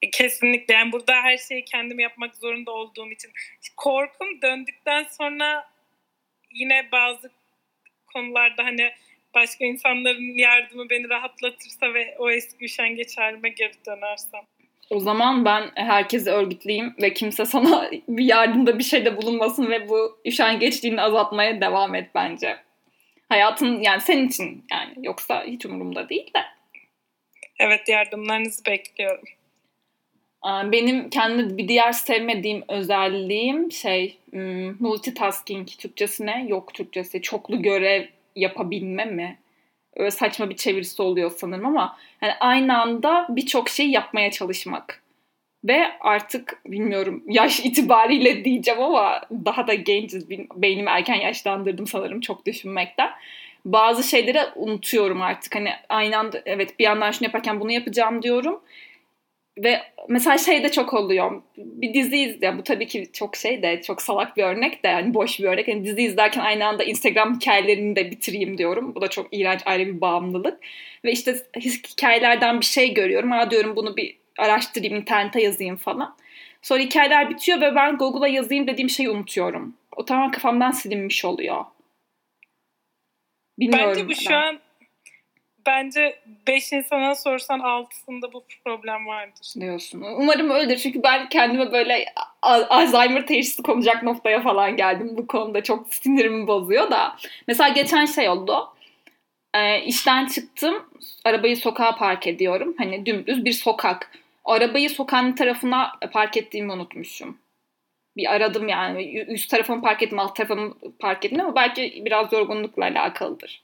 E, 0.03 0.11
Kesinlikle. 0.11 0.75
Yani 0.75 0.92
burada 0.92 1.14
her 1.14 1.38
şeyi 1.38 1.64
kendim 1.64 2.01
yapmak 2.01 2.37
zorunda 2.37 2.70
olduğum 2.70 3.11
için. 3.11 3.33
Korkum 3.77 4.42
döndükten 4.42 5.05
sonra 5.05 5.70
yine 6.51 6.88
bazı 6.92 7.31
konularda 8.14 8.64
hani 8.64 8.92
başka 9.35 9.64
insanların 9.64 10.38
yardımı 10.38 10.90
beni 10.90 11.09
rahatlatırsa 11.09 11.95
ve 11.95 12.16
o 12.19 12.31
eski 12.31 12.64
üşengeç 12.64 13.19
halime 13.19 13.49
geri 13.49 13.73
dönersem. 13.87 14.40
O 14.90 15.01
zaman 15.01 15.45
ben 15.45 15.71
herkesi 15.75 16.31
örgütleyeyim 16.31 16.95
ve 17.03 17.12
kimse 17.12 17.45
sana 17.45 17.90
bir 18.09 18.25
yardımda 18.25 18.79
bir 18.79 18.85
şeyde 18.85 19.16
bulunmasın 19.16 19.71
ve 19.71 19.88
bu 19.88 20.19
üşengeçliğini 20.27 21.03
azaltmaya 21.03 21.61
devam 21.61 21.95
et 21.95 22.11
bence. 22.14 22.57
Hayatın 23.29 23.81
yani 23.83 24.01
senin 24.01 24.29
için 24.29 24.64
yani 24.73 24.95
yoksa 25.03 25.45
hiç 25.45 25.66
umurumda 25.66 26.09
değil 26.09 26.31
de. 26.37 26.40
Evet 27.59 27.88
yardımlarınızı 27.88 28.64
bekliyorum. 28.64 29.25
Benim 30.45 31.11
kendi 31.11 31.59
bir 31.59 31.69
diğer 31.69 31.93
sevmediğim 31.93 32.64
özelliğim 32.69 33.73
şey 33.73 34.19
hmm, 34.31 34.83
multitasking 34.83 35.69
Türkçesine 35.69 36.47
yok 36.49 36.75
Türkçesi 36.75 37.23
çoklu 37.23 37.62
görev 37.62 38.07
yapabilme 38.37 39.05
mi? 39.05 39.38
Öyle 39.97 40.11
saçma 40.11 40.51
bir 40.51 40.57
çevirisi 40.57 41.03
oluyor 41.03 41.31
sanırım 41.31 41.66
ama 41.66 41.99
yani 42.23 42.33
aynı 42.40 42.81
anda 42.81 43.27
birçok 43.31 43.69
şey 43.69 43.90
yapmaya 43.90 44.31
çalışmak. 44.31 45.03
Ve 45.64 45.87
artık 46.01 46.61
bilmiyorum 46.66 47.25
yaş 47.29 47.61
itibariyle 47.61 48.45
diyeceğim 48.45 48.83
ama 48.83 49.21
daha 49.31 49.66
da 49.66 49.75
genciz. 49.75 50.31
Beynimi 50.55 50.90
erken 50.90 51.14
yaşlandırdım 51.14 51.87
sanırım 51.87 52.21
çok 52.21 52.47
düşünmekten. 52.47 53.11
Bazı 53.64 54.03
şeyleri 54.03 54.40
unutuyorum 54.57 55.23
artık. 55.23 55.55
Hani 55.55 55.71
aynı 55.88 56.19
anda 56.19 56.43
evet 56.47 56.79
bir 56.79 56.85
yandan 56.85 57.11
şunu 57.11 57.25
yaparken 57.25 57.61
bunu 57.61 57.73
yapacağım 57.73 58.23
diyorum. 58.23 58.61
Ve 59.64 59.83
mesela 60.09 60.38
şey 60.38 60.64
de 60.64 60.73
çok 60.73 60.94
oluyor. 60.94 61.42
Bir 61.57 61.94
dizi 61.94 62.16
izle. 62.16 62.59
Bu 62.59 62.62
tabii 62.62 62.87
ki 62.87 63.11
çok 63.12 63.37
şey 63.37 63.62
de 63.62 63.83
çok 63.83 64.03
salak 64.03 64.37
bir 64.37 64.42
örnek 64.42 64.85
de 64.85 64.88
yani 64.88 65.14
boş 65.14 65.40
bir 65.40 65.44
örnek. 65.44 65.68
Yani 65.68 65.85
dizi 65.85 66.03
izlerken 66.03 66.40
aynı 66.40 66.66
anda 66.66 66.85
Instagram 66.85 67.35
hikayelerini 67.35 67.96
de 67.96 68.11
bitireyim 68.11 68.59
diyorum. 68.59 68.94
Bu 68.94 69.01
da 69.01 69.09
çok 69.09 69.29
iğrenç 69.33 69.61
ayrı 69.64 69.87
bir 69.87 70.01
bağımlılık. 70.01 70.59
Ve 71.05 71.12
işte 71.12 71.37
hikayelerden 71.61 72.61
bir 72.61 72.66
şey 72.66 72.94
görüyorum. 72.94 73.31
Ha 73.31 73.51
diyorum 73.51 73.77
bunu 73.77 73.96
bir 73.96 74.16
araştırayım, 74.38 74.96
internete 74.96 75.42
yazayım 75.42 75.77
falan. 75.77 76.16
Sonra 76.62 76.81
hikayeler 76.81 77.31
bitiyor 77.31 77.61
ve 77.61 77.75
ben 77.75 77.96
Google'a 77.96 78.29
yazayım 78.29 78.66
dediğim 78.66 78.90
şeyi 78.90 79.11
unutuyorum. 79.11 79.75
O 79.96 80.05
tamamen 80.05 80.31
kafamdan 80.31 80.70
silinmiş 80.70 81.25
oluyor. 81.25 81.64
Bilmiyorum 83.59 83.92
Bence 83.96 84.09
bu 84.09 84.14
şu 84.14 84.35
an 84.35 84.61
bence 85.66 86.20
5 86.46 86.73
insana 86.73 87.14
sorsan 87.14 87.61
6'sında 87.61 88.33
bu 88.33 88.44
problem 88.64 89.07
vardır. 89.07 89.53
Diyorsun. 89.61 90.01
Umarım 90.01 90.51
öyledir. 90.51 90.77
Çünkü 90.77 91.03
ben 91.03 91.29
kendime 91.29 91.73
böyle 91.73 92.05
Alzheimer 92.42 93.27
teşhisi 93.27 93.62
konacak 93.62 94.03
noktaya 94.03 94.42
falan 94.42 94.77
geldim. 94.77 95.16
Bu 95.16 95.27
konuda 95.27 95.62
çok 95.62 95.94
sinirimi 95.94 96.46
bozuyor 96.46 96.90
da. 96.90 97.16
Mesela 97.46 97.68
geçen 97.68 98.07
şey 98.07 98.29
oldu. 98.29 98.75
E, 99.55 99.83
işten 99.85 100.27
çıktım. 100.27 100.88
Arabayı 101.25 101.57
sokağa 101.57 101.96
park 101.96 102.27
ediyorum. 102.27 102.75
Hani 102.79 103.07
dümdüz 103.07 103.44
bir 103.44 103.53
sokak. 103.53 104.11
Arabayı 104.44 104.90
sokağın 104.90 105.33
tarafına 105.33 105.92
park 106.12 106.37
ettiğimi 106.37 106.73
unutmuşum. 106.73 107.38
Bir 108.16 108.33
aradım 108.35 108.68
yani. 108.68 109.18
Üst 109.20 109.51
tarafımı 109.51 109.83
park 109.83 110.03
ettim, 110.03 110.18
alt 110.18 110.37
tarafımı 110.37 110.75
park 110.99 111.25
ettim 111.25 111.40
ama 111.40 111.55
belki 111.55 112.03
biraz 112.05 112.33
yorgunlukla 112.33 112.85
alakalıdır 112.85 113.62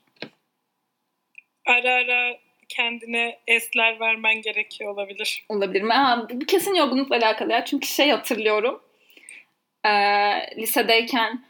ara 1.67 1.93
ara 1.93 2.37
kendine 2.69 3.39
esler 3.47 3.99
vermen 3.99 4.41
gerekiyor 4.41 4.93
olabilir. 4.93 5.45
Olabilir 5.49 5.81
mi? 5.81 5.93
Ha, 5.93 6.27
bu 6.33 6.45
kesin 6.45 6.75
yorgunlukla 6.75 7.15
alakalı 7.15 7.51
ya. 7.51 7.65
Çünkü 7.65 7.87
şey 7.87 8.09
hatırlıyorum. 8.09 8.81
Ee, 9.85 9.89
lisedeyken 10.57 11.43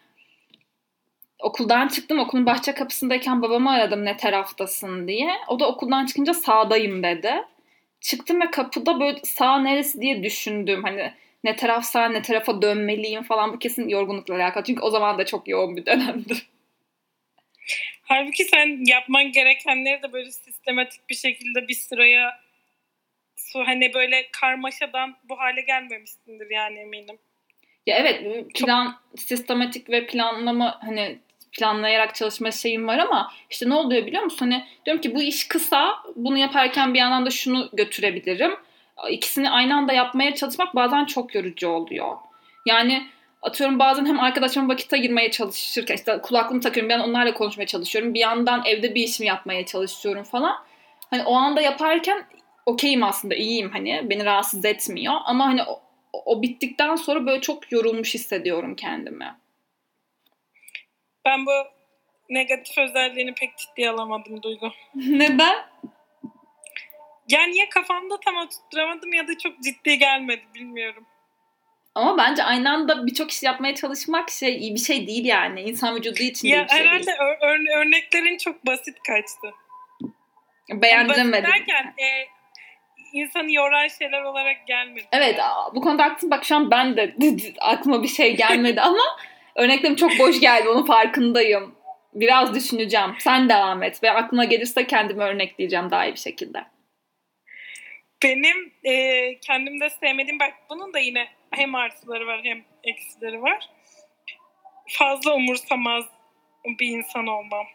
okuldan 1.40 1.88
çıktım. 1.88 2.20
Okulun 2.20 2.46
bahçe 2.46 2.74
kapısındayken 2.74 3.42
babamı 3.42 3.72
aradım 3.72 4.06
ne 4.06 4.18
taraftasın 4.18 5.08
diye. 5.08 5.32
O 5.48 5.60
da 5.60 5.68
okuldan 5.68 6.06
çıkınca 6.06 6.34
sağdayım 6.34 7.04
dedi. 7.04 7.34
Çıktım 8.02 8.42
ve 8.42 8.52
kapıda 8.52 9.00
böyle 9.00 9.20
sağ 9.24 9.60
neresi 9.60 10.02
diye 10.02 10.24
düşündüm. 10.24 10.84
Hani 10.84 11.14
ne 11.44 11.56
taraf 11.56 11.86
sağ 11.86 12.10
ne 12.10 12.22
tarafa 12.22 12.62
dönmeliyim 12.62 13.24
falan. 13.24 13.54
Bu 13.54 13.60
kesin 13.60 13.90
yorgunlukla 13.90 14.36
alakalı. 14.36 14.64
Çünkü 14.64 14.82
o 14.82 14.90
zaman 14.90 15.18
da 15.18 15.26
çok 15.26 15.48
yoğun 15.48 15.76
bir 15.76 15.86
dönemdi. 15.86 16.34
Halbuki 18.08 18.43
sen 18.43 18.86
yapman 18.86 19.32
gerekenleri 19.32 20.04
de 20.04 20.13
böyle 20.13 20.32
sistematik 20.32 21.10
bir 21.10 21.15
şekilde 21.15 21.67
bir 21.67 21.74
sıraya 21.74 22.39
su 23.36 23.60
hani 23.67 23.93
böyle 23.93 24.28
karmaşadan 24.32 25.15
bu 25.24 25.39
hale 25.39 25.62
gelmemişsindir 25.62 26.50
yani 26.50 26.80
eminim. 26.80 27.17
Ya 27.86 27.98
evet 27.98 28.22
plan 28.54 28.86
Çok... 28.86 29.20
sistematik 29.20 29.89
ve 29.89 30.08
planlama 30.08 30.80
hani 30.86 31.20
planlayarak 31.52 32.15
çalışma 32.15 32.52
şeyim 32.52 32.88
var 32.88 33.00
ama 33.00 33.34
işte 33.50 33.70
ne 33.70 33.74
oluyor 33.74 34.06
biliyor 34.06 34.24
musun? 34.24 34.52
Hani 34.52 34.65
diyorum 34.86 35.02
ki 35.02 35.15
bu 35.15 35.22
iş 35.22 35.48
kısa 35.48 35.96
bunu 36.15 36.38
yaparken 36.38 36.93
bir 36.93 37.00
yandan 37.00 37.26
da 37.26 37.30
şunu 37.30 37.70
götürebilirim. 37.74 38.56
İkisini 39.10 39.50
aynı 39.50 39.76
anda 39.76 39.93
yapmaya 39.93 40.36
çalışmak 40.36 40.76
bazen 40.76 41.06
çok 41.06 41.36
yorucu 41.36 41.70
oluyor. 41.70 42.17
Yani 42.65 43.08
atıyorum 43.48 43.80
bazen 43.80 44.06
hem 44.06 44.20
arkadaşlarıma 44.20 44.74
vakit 44.74 44.94
ayırmaya 44.94 45.32
çalışırken 45.32 45.96
işte 45.96 46.20
kulaklığımı 46.24 46.62
takıyorum 46.62 46.90
ben 46.90 47.00
onlarla 47.00 47.34
konuşmaya 47.34 47.66
çalışıyorum. 47.66 48.14
Bir 48.14 48.20
yandan 48.20 48.64
evde 48.66 48.96
bir 48.96 49.04
işimi 49.04 49.28
yapmaya 49.28 49.66
çalışıyorum 49.66 50.24
falan. 50.24 50.56
Hani 51.10 51.24
o 51.24 51.34
anda 51.34 51.62
yaparken 51.62 52.26
okeyim 52.66 53.04
aslında 53.04 53.36
iyiyim 53.36 53.72
hani 53.72 54.02
beni 54.10 54.26
rahatsız 54.26 54.66
etmiyor 54.66 55.14
ama 55.26 55.46
hani 55.46 55.64
o, 55.64 55.82
o 56.14 56.42
bittikten 56.42 56.96
sonra 56.96 57.26
böyle 57.26 57.42
çok 57.42 57.72
yorulmuş 57.72 58.14
hissediyorum 58.14 58.76
kendimi. 58.76 59.36
Ben 61.26 61.46
bu 61.46 61.52
negatif 62.30 62.78
özelliğini 62.78 63.34
pek 63.34 63.58
ciddiye 63.58 63.90
alamadım 63.90 64.44
Duygu. 64.44 64.72
Neden? 64.96 65.56
Yani 67.30 67.58
ya 67.58 67.70
kafamda 67.70 68.20
tam 68.26 68.38
oturtturamadım 68.38 69.14
ya 69.14 69.28
da 69.28 69.38
çok 69.38 69.60
ciddi 69.64 69.98
gelmedi 69.98 70.44
bilmiyorum. 70.56 71.06
Ama 71.98 72.18
bence 72.18 72.44
aynı 72.44 72.72
anda 72.72 73.08
birçok 73.08 73.32
iş 73.32 73.44
yapmaya 73.44 73.76
çalışmak 73.76 74.30
şey 74.30 74.58
iyi 74.58 74.76
bir 74.76 74.80
şey 74.80 75.08
değil 75.08 75.26
yani. 75.26 75.62
İnsan 75.62 75.96
vücudu 75.96 76.20
için 76.20 76.48
ya 76.48 76.64
bir 76.64 76.70
şey 76.70 76.80
herhalde 76.80 77.06
değil. 77.06 77.18
Ör- 77.18 77.40
ör- 77.42 77.78
örneklerin 77.78 78.38
çok 78.38 78.66
basit 78.66 78.98
kaçtı. 79.08 79.54
Beğendiremedim. 80.70 81.34
Yani 81.34 81.44
basit 81.44 81.68
derken 81.68 81.94
e, 81.98 82.08
insanı 83.14 83.54
yoran 83.54 83.88
şeyler 83.88 84.22
olarak 84.22 84.68
gelmedi. 84.68 85.06
Evet 85.12 85.40
bu 85.76 85.82
konuda 85.82 86.04
haklısın. 86.04 86.32
Bak 86.32 86.46
şu 86.46 86.56
an 86.56 86.72
ben 86.72 86.98
de 86.98 87.16
aklıma 87.60 88.04
bir 88.04 88.08
şey 88.08 88.38
gelmedi 88.38 88.82
ama 88.82 89.04
örneklerim 89.56 89.96
çok 89.96 90.20
boş 90.20 90.40
geldi. 90.40 90.70
Onun 90.70 90.86
farkındayım. 90.86 91.76
Biraz 92.14 92.56
düşüneceğim. 92.56 93.16
Sen 93.20 93.50
devam 93.50 93.84
et. 93.84 94.04
Ve 94.04 94.12
aklıma 94.12 94.44
gelirse 94.44 94.88
kendimi 94.88 95.24
örnekleyeceğim 95.24 95.92
daha 95.92 96.06
iyi 96.06 96.14
bir 96.14 96.20
şekilde. 96.20 96.64
Benim 98.24 98.74
e, 98.84 99.40
kendimde 99.40 99.90
sevmediğim 99.90 100.40
bak 100.40 100.54
bunun 100.70 100.94
da 100.94 101.00
yine 101.00 101.28
hem 101.52 101.76
artıları 101.76 102.28
var 102.28 102.40
hem 102.44 102.64
eksileri 102.84 103.42
var. 103.42 103.70
Fazla 104.88 105.36
umursamaz 105.36 106.06
bir 106.66 106.88
insan 106.88 107.28
olmam. 107.28 107.66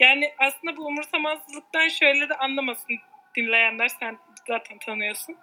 Yani 0.00 0.32
aslında 0.38 0.76
bu 0.76 0.86
umursamazlıktan 0.86 1.88
şöyle 1.88 2.28
de 2.28 2.34
anlamasın 2.34 2.98
dinleyenler 3.36 3.88
sen 3.88 4.18
zaten 4.46 4.78
tanıyorsun. 4.78 5.36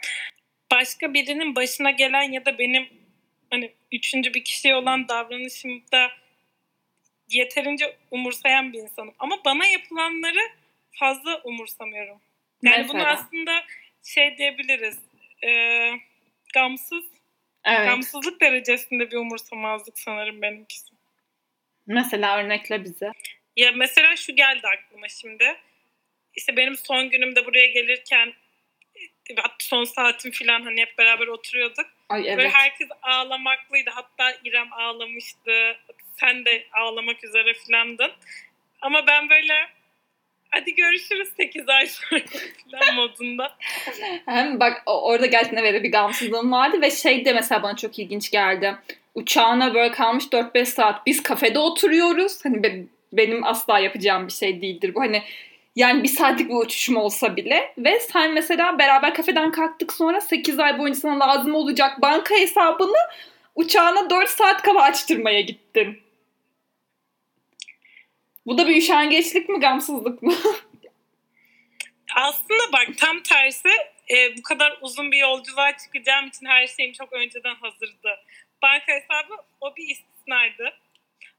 Başka 0.72 1.13
birinin 1.13 1.56
başına 1.56 1.91
gelen 1.91 2.32
ya 2.32 2.45
da 2.45 2.58
benim 2.58 2.89
hani 3.50 3.72
üçüncü 3.91 4.34
bir 4.34 4.43
kişiye 4.43 4.76
olan 4.76 5.08
davranışımda 5.08 6.12
yeterince 7.30 7.98
umursayan 8.12 8.74
bir 8.74 8.80
insanım. 8.80 9.13
Ama 9.19 9.36
bana 9.45 9.65
yapılanları 9.65 10.52
fazla 10.91 11.41
umursamıyorum. 11.43 12.22
Yani 12.63 12.78
Mesela? 12.78 12.93
bunu 12.93 13.08
aslında 13.08 13.63
şey 14.04 14.38
diyebiliriz. 14.38 15.00
E, 15.43 15.50
gamsız, 16.54 17.06
Evet. 17.65 17.89
gamsızlık 17.89 18.41
derecesinde 18.41 19.12
bir 19.12 19.17
umursamazlık 19.17 20.00
sanırım 20.00 20.41
benimkisi. 20.41 20.93
Mesela 21.88 22.38
örnekle 22.38 22.84
bize. 22.84 23.12
Ya 23.56 23.72
mesela 23.72 24.15
şu 24.15 24.36
geldi 24.36 24.67
aklıma 24.78 25.08
şimdi. 25.08 25.56
İşte 26.36 26.58
benim 26.58 26.78
son 26.78 27.10
günümde 27.10 27.45
buraya 27.45 27.67
gelirken 27.67 28.34
hatta 29.36 29.56
son 29.60 29.84
saatim 29.84 30.32
falan 30.32 30.62
hani 30.62 30.82
hep 30.82 30.98
beraber 30.98 31.28
oturuyorduk. 31.28 31.86
Ay 32.10 32.24
Böyle 32.24 32.32
evet. 32.32 32.52
herkes 32.54 32.88
ağlamaklıydı. 33.02 33.89
Hatta 33.89 34.38
İrem 34.43 34.74
ağlamıştı. 34.74 35.78
Sen 36.19 36.45
de 36.45 36.67
ağlamak 36.74 37.24
üzere 37.24 37.54
filandın. 37.54 38.12
Ama 38.82 39.08
ben 39.08 39.30
böyle 39.30 39.69
hadi 40.49 40.75
görüşürüz 40.75 41.29
8 41.38 41.69
ay 41.69 41.88
sonra 41.88 42.21
falan 42.71 42.95
modunda. 42.95 43.55
Hem 44.25 44.59
bak 44.59 44.83
orada 44.85 45.25
gerçekten 45.25 45.63
böyle 45.63 45.83
bir 45.83 45.91
gamsızlığım 45.91 46.51
vardı 46.51 46.81
ve 46.81 46.91
şey 46.91 47.25
de 47.25 47.33
mesela 47.33 47.63
bana 47.63 47.75
çok 47.75 47.99
ilginç 47.99 48.31
geldi. 48.31 48.75
Uçağına 49.15 49.73
böyle 49.73 49.91
kalmış 49.91 50.23
4-5 50.25 50.65
saat 50.65 51.05
biz 51.05 51.23
kafede 51.23 51.59
oturuyoruz. 51.59 52.45
Hani 52.45 52.63
be- 52.63 52.83
benim 53.13 53.43
asla 53.43 53.79
yapacağım 53.79 54.27
bir 54.27 54.33
şey 54.33 54.62
değildir 54.62 54.95
bu. 54.95 55.01
Hani 55.01 55.23
yani 55.75 56.03
bir 56.03 56.07
saatlik 56.07 56.49
bir 56.49 56.55
uçuşum 56.55 56.97
olsa 56.97 57.35
bile 57.35 57.73
ve 57.77 57.99
sen 57.99 58.33
mesela 58.33 58.79
beraber 58.79 59.13
kafeden 59.13 59.51
kalktık 59.51 59.93
sonra 59.93 60.21
8 60.21 60.59
ay 60.59 60.79
boyunca 60.79 60.99
sana 60.99 61.19
lazım 61.19 61.55
olacak 61.55 62.01
banka 62.01 62.35
hesabını 62.35 62.97
uçağına 63.55 64.09
4 64.09 64.29
saat 64.29 64.62
kala 64.62 64.81
açtırmaya 64.81 65.41
gittin. 65.41 65.99
Bu 68.49 68.57
da 68.57 68.67
bir 68.67 68.75
üşengeçlik 68.75 69.49
mi 69.49 69.59
gamsızlık 69.59 70.21
mı? 70.21 70.33
Aslında 72.15 72.63
bak 72.73 72.88
tam 72.97 73.23
tersi 73.23 73.69
e, 74.12 74.38
bu 74.38 74.43
kadar 74.43 74.77
uzun 74.81 75.12
bir 75.12 75.17
yolculuğa 75.17 75.77
çıkacağım 75.77 76.27
için 76.27 76.45
her 76.45 76.67
şeyim 76.67 76.93
çok 76.93 77.13
önceden 77.13 77.55
hazırdı. 77.55 78.19
Banka 78.62 78.93
hesabı 78.93 79.33
o 79.62 79.75
bir 79.75 79.88
istisnaydı. 79.88 80.73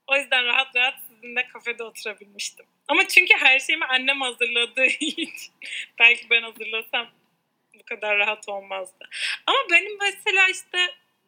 O 0.07 0.17
yüzden 0.17 0.45
rahat 0.45 0.77
rahat 0.77 0.95
sizinle 1.09 1.49
kafede 1.49 1.83
oturabilmiştim. 1.83 2.67
Ama 2.89 3.09
çünkü 3.09 3.35
her 3.39 3.59
şeyimi 3.59 3.85
annem 3.85 4.21
hazırladığı 4.21 4.87
için 5.01 5.53
belki 5.99 6.31
ben 6.31 6.43
hazırlasam 6.43 7.07
bu 7.79 7.85
kadar 7.85 8.19
rahat 8.19 8.49
olmazdı. 8.49 9.09
Ama 9.47 9.59
benim 9.71 9.99
mesela 10.01 10.49
işte 10.49 10.79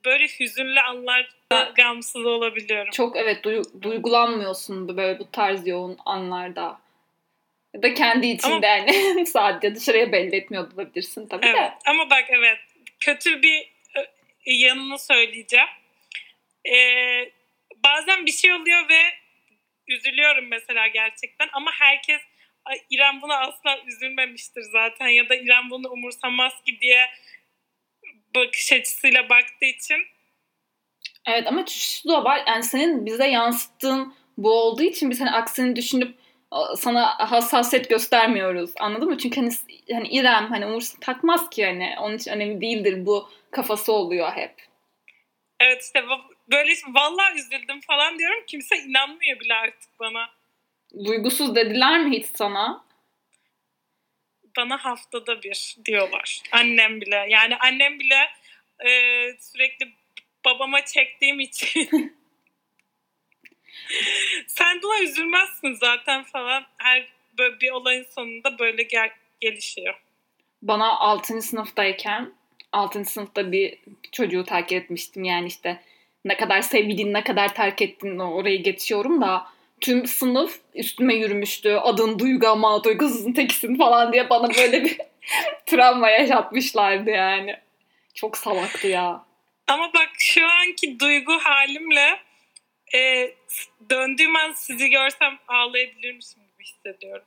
böyle 0.04 0.26
hüzünlü 0.40 0.80
anlarda 0.80 1.72
gamsız 1.76 2.26
olabiliyorum. 2.26 2.90
çok 2.90 3.16
evet 3.16 3.44
duy- 3.44 3.82
duygulanmıyorsun 3.82 4.96
böyle 4.96 5.18
bu 5.18 5.30
tarz 5.30 5.66
yoğun 5.66 5.98
anlarda. 6.06 6.80
Ya 7.74 7.82
da 7.82 7.94
kendi 7.94 8.26
içinde 8.26 8.66
yani 8.66 9.26
sadece 9.26 9.74
dışarıya 9.74 10.12
belli 10.12 10.36
etmiyor 10.36 10.72
olabilirsin 10.72 11.26
tabii 11.28 11.46
Evet 11.46 11.56
de. 11.56 11.72
ama 11.86 12.10
bak 12.10 12.24
evet 12.28 12.58
kötü 13.00 13.42
bir 13.42 13.72
yanını 14.46 14.98
söyleyeceğim. 14.98 15.66
Ee, 16.72 17.30
bazen 17.84 18.26
bir 18.26 18.32
şey 18.32 18.52
oluyor 18.52 18.88
ve 18.88 19.00
üzülüyorum 19.88 20.48
mesela 20.48 20.86
gerçekten 20.86 21.48
ama 21.52 21.70
herkes 21.78 22.20
"Ay, 22.64 22.78
İrem 22.90 23.22
buna 23.22 23.36
asla 23.36 23.78
üzülmemiştir 23.86 24.62
zaten 24.72 25.08
ya 25.08 25.28
da 25.28 25.34
İrem 25.34 25.70
bunu 25.70 25.88
umursamaz 25.88 26.52
ki 26.66 26.80
diye 26.80 27.06
bakış 28.36 28.72
açısıyla 28.72 29.28
baktığı 29.28 29.66
için 29.66 29.96
Evet 31.26 31.46
ama 31.46 31.66
şu 31.66 32.08
da 32.08 32.24
var 32.24 32.42
yani 32.46 32.62
senin 32.62 33.06
bize 33.06 33.26
yansıttığın 33.26 34.14
bu 34.38 34.52
olduğu 34.52 34.82
için 34.82 35.10
biz 35.10 35.20
hani 35.20 35.30
aksini 35.30 35.76
düşünüp 35.76 36.14
sana 36.76 37.30
hassasiyet 37.30 37.88
göstermiyoruz. 37.88 38.70
Anladın 38.80 39.08
mı? 39.08 39.18
Çünkü 39.18 39.40
hani, 39.40 39.50
hani 39.92 40.08
İrem 40.08 40.46
hani 40.46 40.66
umurs 40.66 40.94
takmaz 41.00 41.50
ki 41.50 41.66
hani 41.66 41.94
onun 42.00 42.16
için 42.16 42.30
önemli 42.30 42.60
değildir 42.60 43.06
bu 43.06 43.28
kafası 43.50 43.92
oluyor 43.92 44.32
hep. 44.32 44.54
evet 45.60 45.82
işte 45.82 46.04
böyle 46.50 46.72
vallahi 46.88 47.38
üzüldüm 47.38 47.80
falan 47.80 48.18
diyorum 48.18 48.44
kimse 48.46 48.76
inanmıyor 48.76 49.40
bile 49.40 49.54
artık 49.54 50.00
bana. 50.00 50.28
Duygusuz 51.04 51.54
dediler 51.54 52.00
mi 52.00 52.16
hiç 52.16 52.26
sana? 52.26 52.84
Bana 54.56 54.84
haftada 54.84 55.42
bir 55.42 55.76
diyorlar. 55.84 56.40
Annem 56.52 57.00
bile. 57.00 57.26
Yani 57.28 57.56
annem 57.56 58.00
bile 58.00 58.28
e, 58.80 58.90
sürekli 59.40 59.92
babama 60.44 60.84
çektiğim 60.84 61.40
için 61.40 61.88
sen 64.46 64.82
buna 64.82 65.02
üzülmezsin 65.02 65.72
zaten 65.72 66.24
falan. 66.24 66.66
Her 66.76 67.06
böyle 67.38 67.60
bir 67.60 67.70
olayın 67.70 68.06
sonunda 68.14 68.58
böyle 68.58 68.82
gel 68.82 69.10
gelişiyor. 69.40 69.94
bana 70.62 70.98
6. 70.98 71.42
sınıftayken 71.42 72.32
6. 72.72 73.04
sınıfta 73.04 73.52
bir 73.52 73.78
çocuğu 74.12 74.44
terk 74.44 74.72
etmiştim. 74.72 75.24
Yani 75.24 75.46
işte 75.46 75.80
ne 76.24 76.36
kadar 76.36 76.62
sevdiğin, 76.62 77.12
ne 77.12 77.24
kadar 77.24 77.54
terk 77.54 77.82
ettin 77.82 78.18
orayı 78.18 78.62
geçiyorum 78.62 79.20
da 79.20 79.46
tüm 79.82 80.06
sınıf 80.06 80.60
üstüme 80.74 81.14
yürümüştü. 81.14 81.74
Adın 81.74 82.18
Duygu 82.18 82.48
ama 82.48 82.84
duygusuzun 82.84 83.32
tekisin 83.32 83.78
falan 83.78 84.12
diye 84.12 84.30
bana 84.30 84.48
böyle 84.54 84.84
bir 84.84 84.98
travma 85.66 86.10
yaşatmışlardı 86.10 87.10
yani. 87.10 87.56
Çok 88.14 88.36
salaktı 88.36 88.88
ya. 88.88 89.24
Ama 89.68 89.90
bak 89.94 90.10
şu 90.18 90.46
anki 90.46 91.00
duygu 91.00 91.32
halimle 91.32 92.20
e, 92.94 93.30
döndüğüm 93.90 94.36
an 94.36 94.52
sizi 94.52 94.90
görsem 94.90 95.38
ağlayabilirmişim 95.48 96.42
gibi 96.42 96.64
hissediyorum. 96.64 97.24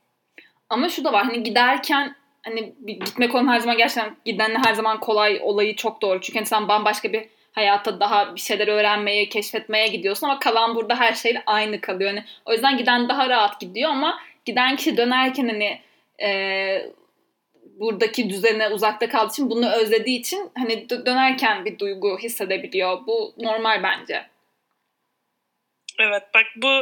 Ama 0.70 0.90
şu 0.90 1.04
da 1.04 1.14
var 1.14 1.24
hani 1.24 1.44
giderken 1.44 2.16
hani 2.44 2.74
bir 2.78 2.94
gitme 2.94 3.30
konu 3.30 3.52
her 3.52 3.60
zaman 3.60 3.78
gerçekten 3.78 4.18
gidenle 4.26 4.58
her 4.66 4.74
zaman 4.74 5.00
kolay 5.00 5.40
olayı 5.42 5.76
çok 5.76 6.02
doğru. 6.02 6.22
Çünkü 6.22 6.40
hani 6.40 6.46
sen 6.46 6.68
bambaşka 6.68 7.14
bir 7.14 7.30
hayata 7.56 8.00
daha 8.00 8.36
bir 8.36 8.40
şeyler 8.40 8.68
öğrenmeye, 8.68 9.30
keşfetmeye 9.30 9.88
gidiyorsun 9.88 10.28
ama 10.28 10.40
kalan 10.40 10.76
burada 10.76 10.96
her 11.00 11.14
şey 11.14 11.38
aynı 11.46 11.82
kalıyor. 11.82 12.10
Hani 12.10 12.24
o 12.46 12.54
yüzden 12.54 12.78
giden 12.78 13.10
daha 13.10 13.30
rahat 13.30 13.60
gidiyor 13.60 13.90
ama 13.90 14.20
giden 14.46 14.76
kişi 14.76 14.98
dönerken 14.98 15.48
hani 15.48 15.82
e, 16.22 16.92
buradaki 17.80 18.30
düzene 18.30 18.68
uzakta 18.70 19.10
kaldığı 19.10 19.32
için 19.32 19.50
bunu 19.50 19.72
özlediği 19.72 20.20
için 20.20 20.52
hani 20.58 20.74
dö- 20.74 21.06
dönerken 21.06 21.66
bir 21.66 21.80
duygu 21.80 22.20
hissedebiliyor. 22.20 23.08
Bu 23.08 23.34
normal 23.38 23.84
bence. 23.84 24.26
Evet 26.00 26.24
bak 26.34 26.46
bu 26.56 26.80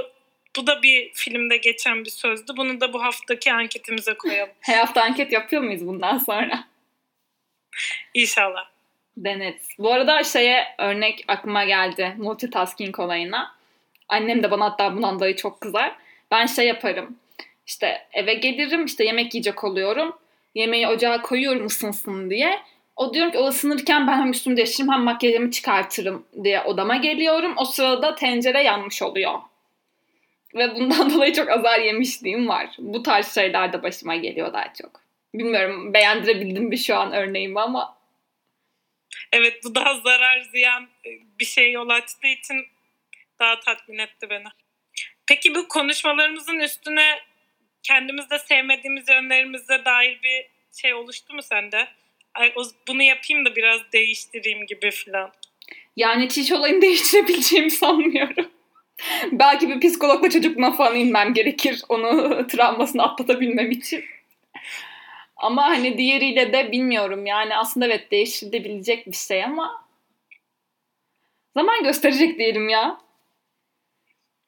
bu 0.55 0.67
da 0.67 0.83
bir 0.83 1.12
filmde 1.13 1.57
geçen 1.57 2.05
bir 2.05 2.09
sözdü. 2.09 2.53
Bunu 2.57 2.81
da 2.81 2.93
bu 2.93 3.03
haftaki 3.03 3.53
anketimize 3.53 4.13
koyalım. 4.13 4.53
Her 4.62 4.77
hafta 4.77 5.01
anket 5.01 5.31
yapıyor 5.31 5.62
muyuz 5.62 5.88
bundan 5.88 6.17
sonra? 6.17 6.63
İnşallah. 8.13 8.72
Deneriz. 9.17 9.67
Bu 9.80 9.91
arada 9.91 10.23
şeye 10.23 10.65
örnek 10.78 11.26
aklıma 11.28 11.63
geldi 11.63 12.15
multitasking 12.17 12.99
olayına. 12.99 13.56
Annem 14.10 14.43
de 14.43 14.52
bana 14.52 14.65
hatta 14.65 14.95
bundan 14.95 15.15
dolayı 15.15 15.36
çok 15.36 15.62
kızar. 15.62 15.95
Ben 16.32 16.45
şey 16.45 16.67
yaparım. 16.67 17.17
İşte 17.67 18.08
eve 18.13 18.34
gelirim 18.34 18.86
işte 18.86 19.06
yemek 19.06 19.34
yiyecek 19.34 19.63
oluyorum. 19.63 20.15
Yemeği 20.56 20.88
ocağa 20.88 21.21
koyuyorum 21.21 21.65
ısınsın 21.65 22.30
diye. 22.30 22.60
O 22.95 23.13
diyorum 23.13 23.32
ki 23.32 23.38
o 23.38 23.47
ısınırken 23.47 24.08
ben 24.08 24.17
hem 24.17 24.32
üstümü 24.32 24.58
değiştiririm 24.58 24.93
hem 24.93 25.02
makyajımı 25.02 25.52
çıkartırım 25.52 26.26
diye 26.43 26.62
odama 26.62 26.95
geliyorum. 26.95 27.54
O 27.58 27.65
sırada 27.65 28.15
tencere 28.15 28.63
yanmış 28.63 29.02
oluyor. 29.02 29.39
Ve 30.56 30.76
bundan 30.76 31.10
dolayı 31.13 31.34
çok 31.34 31.49
azar 31.49 31.80
yemişliğim 31.80 32.47
var. 32.47 32.69
Bu 32.80 33.04
tarz 33.04 33.36
şeyler 33.36 33.73
de 33.73 33.84
başıma 33.84 34.15
geliyor 34.15 34.54
daha 34.54 34.73
çok. 34.82 35.02
Bilmiyorum 35.34 35.93
beğendirebildim 35.93 36.63
mi 36.63 36.78
şu 36.78 36.95
an 36.95 37.13
örneğimi 37.13 37.60
ama. 37.60 38.03
Evet 39.34 39.63
bu 39.63 39.76
daha 39.76 40.00
zarar 40.00 40.41
ziyan 40.41 40.88
bir 41.39 41.46
şey 41.46 41.72
yol 41.72 41.89
açtığı 41.89 42.28
için 42.28 42.65
daha 43.39 43.60
tatmin 43.60 43.98
etti 43.98 44.30
beni. 44.30 44.48
Peki 45.28 45.56
bu 45.56 45.67
konuşmalarımızın 45.67 46.60
üstüne 46.60 47.19
kendimizde 47.84 48.39
sevmediğimiz 48.39 49.10
yönlerimize 49.10 49.86
dair 49.86 50.19
bir 50.24 50.46
şey 50.82 50.93
oluştu 50.93 51.34
mu 51.34 51.41
sende? 51.41 51.88
Ay, 52.34 52.54
bunu 52.88 53.04
yapayım 53.04 53.46
da 53.46 53.56
biraz 53.56 53.82
değiştireyim 53.93 54.65
gibi 54.65 54.91
falan. 54.91 55.32
Yani 55.96 56.30
çiş 56.30 56.52
olayını 56.52 56.82
değiştirebileceğimi 56.82 57.72
sanmıyorum. 57.82 58.52
Belki 59.32 59.69
bir 59.69 59.89
psikologla 59.89 60.30
çocukluğuna 60.30 60.72
falan 60.72 60.96
inmem 60.96 61.34
gerekir. 61.34 61.82
Onu 61.89 62.48
travmasını 62.52 63.04
atlatabilmem 63.04 63.72
için. 63.72 64.06
Ama 65.43 65.65
hani 65.65 65.97
diğeriyle 65.97 66.53
de 66.53 66.71
bilmiyorum. 66.71 67.25
Yani 67.25 67.58
aslında 67.58 67.86
evet 67.86 68.12
değiştirilebilecek 68.12 69.08
bir 69.08 69.15
şey 69.15 69.43
ama 69.43 69.86
zaman 71.56 71.84
gösterecek 71.84 72.39
diyelim 72.39 72.69
ya. 72.69 73.01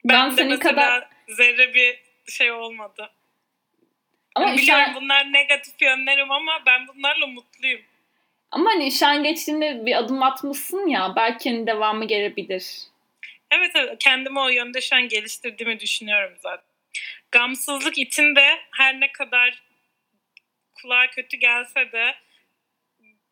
Ben, 0.04 0.30
ben 0.30 0.36
senin 0.36 0.56
kadar 0.56 1.08
zerre 1.28 1.74
bir 1.74 2.00
şey 2.32 2.52
olmadı. 2.52 3.10
Ama 4.34 4.46
yani 4.46 4.58
biliyorum 4.58 4.82
işen... 4.82 4.94
bunlar 4.94 5.32
negatif 5.32 5.82
yönlerim 5.82 6.30
ama 6.30 6.52
ben 6.66 6.88
bunlarla 6.88 7.26
mutluyum. 7.26 7.80
Ama 8.50 8.70
hani 8.70 8.88
üşengeçliğinde 8.88 9.86
bir 9.86 9.96
adım 9.96 10.22
atmışsın 10.22 10.86
ya 10.86 11.12
belki 11.16 11.50
hani 11.50 11.66
devamı 11.66 12.04
gelebilir. 12.04 12.78
Evet 13.50 13.70
evet 13.74 13.96
kendimi 13.98 14.40
o 14.40 14.48
yönde 14.48 14.80
şu 14.80 14.96
an 14.96 15.08
geliştirdiğimi 15.08 15.80
düşünüyorum 15.80 16.36
zaten. 16.40 16.66
Gamsızlık 17.32 17.98
içinde 17.98 18.58
her 18.70 19.00
ne 19.00 19.12
kadar 19.12 19.65
kulağa 20.82 21.10
kötü 21.10 21.36
gelse 21.36 21.92
de 21.92 22.14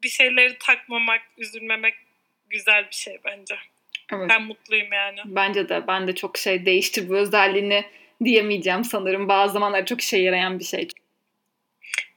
bir 0.02 0.09
şeyleri 0.09 0.59
takmamak, 0.59 1.22
üzülmemek 1.38 1.94
güzel 2.50 2.87
bir 2.90 2.94
şey 2.94 3.18
bence. 3.24 3.57
Evet. 4.12 4.30
Ben 4.30 4.42
mutluyum 4.42 4.92
yani. 4.92 5.20
Bence 5.24 5.68
de. 5.68 5.87
Ben 5.87 6.09
de 6.09 6.14
çok 6.14 6.38
şey 6.38 6.66
değiştir 6.66 7.09
bu 7.09 7.16
özelliğini 7.16 7.85
diyemeyeceğim 8.24 8.85
sanırım. 8.85 9.28
Bazı 9.28 9.52
zamanlar 9.52 9.87
çok 9.87 10.00
işe 10.00 10.18
yarayan 10.18 10.59
bir 10.59 10.64
şey. 10.64 10.88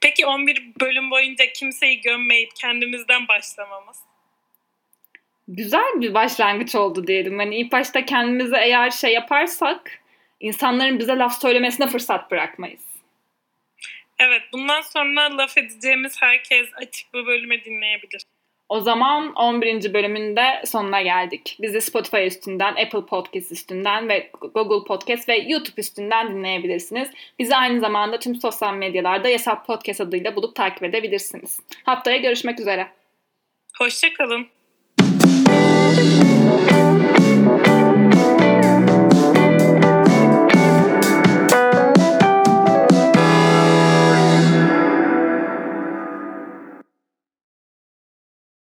Peki 0.00 0.26
11 0.26 0.62
bölüm 0.80 1.10
boyunca 1.10 1.52
kimseyi 1.52 2.00
gömmeyip 2.00 2.50
kendimizden 2.56 3.28
başlamamız? 3.28 3.98
Güzel 5.48 6.00
bir 6.00 6.14
başlangıç 6.14 6.74
oldu 6.74 7.06
diyelim. 7.06 7.38
Hani 7.38 7.56
ilk 7.56 7.72
başta 7.72 8.04
kendimize 8.04 8.56
eğer 8.58 8.90
şey 8.90 9.12
yaparsak 9.12 10.00
insanların 10.40 10.98
bize 10.98 11.16
laf 11.16 11.40
söylemesine 11.40 11.86
fırsat 11.86 12.30
bırakmayız. 12.30 12.87
Evet 14.18 14.42
bundan 14.52 14.80
sonra 14.80 15.36
laf 15.36 15.58
edeceğimiz 15.58 16.22
herkes 16.22 16.68
açık 16.74 17.14
bu 17.14 17.26
bölümü 17.26 17.64
dinleyebilir. 17.64 18.22
O 18.68 18.80
zaman 18.80 19.32
11. 19.34 19.94
bölümünde 19.94 20.62
sonuna 20.66 21.02
geldik. 21.02 21.56
Bizi 21.60 21.80
Spotify 21.80 22.26
üstünden, 22.26 22.72
Apple 22.72 23.06
Podcast 23.06 23.52
üstünden 23.52 24.08
ve 24.08 24.30
Google 24.40 24.86
Podcast 24.86 25.28
ve 25.28 25.36
YouTube 25.36 25.80
üstünden 25.80 26.28
dinleyebilirsiniz. 26.28 27.10
Bizi 27.38 27.56
aynı 27.56 27.80
zamanda 27.80 28.18
tüm 28.18 28.34
sosyal 28.34 28.74
medyalarda 28.74 29.28
Yasap 29.28 29.66
Podcast 29.66 30.00
adıyla 30.00 30.36
bulup 30.36 30.56
takip 30.56 30.82
edebilirsiniz. 30.82 31.60
Haftaya 31.84 32.16
görüşmek 32.16 32.60
üzere. 32.60 32.88
Hoşçakalın. 33.78 34.57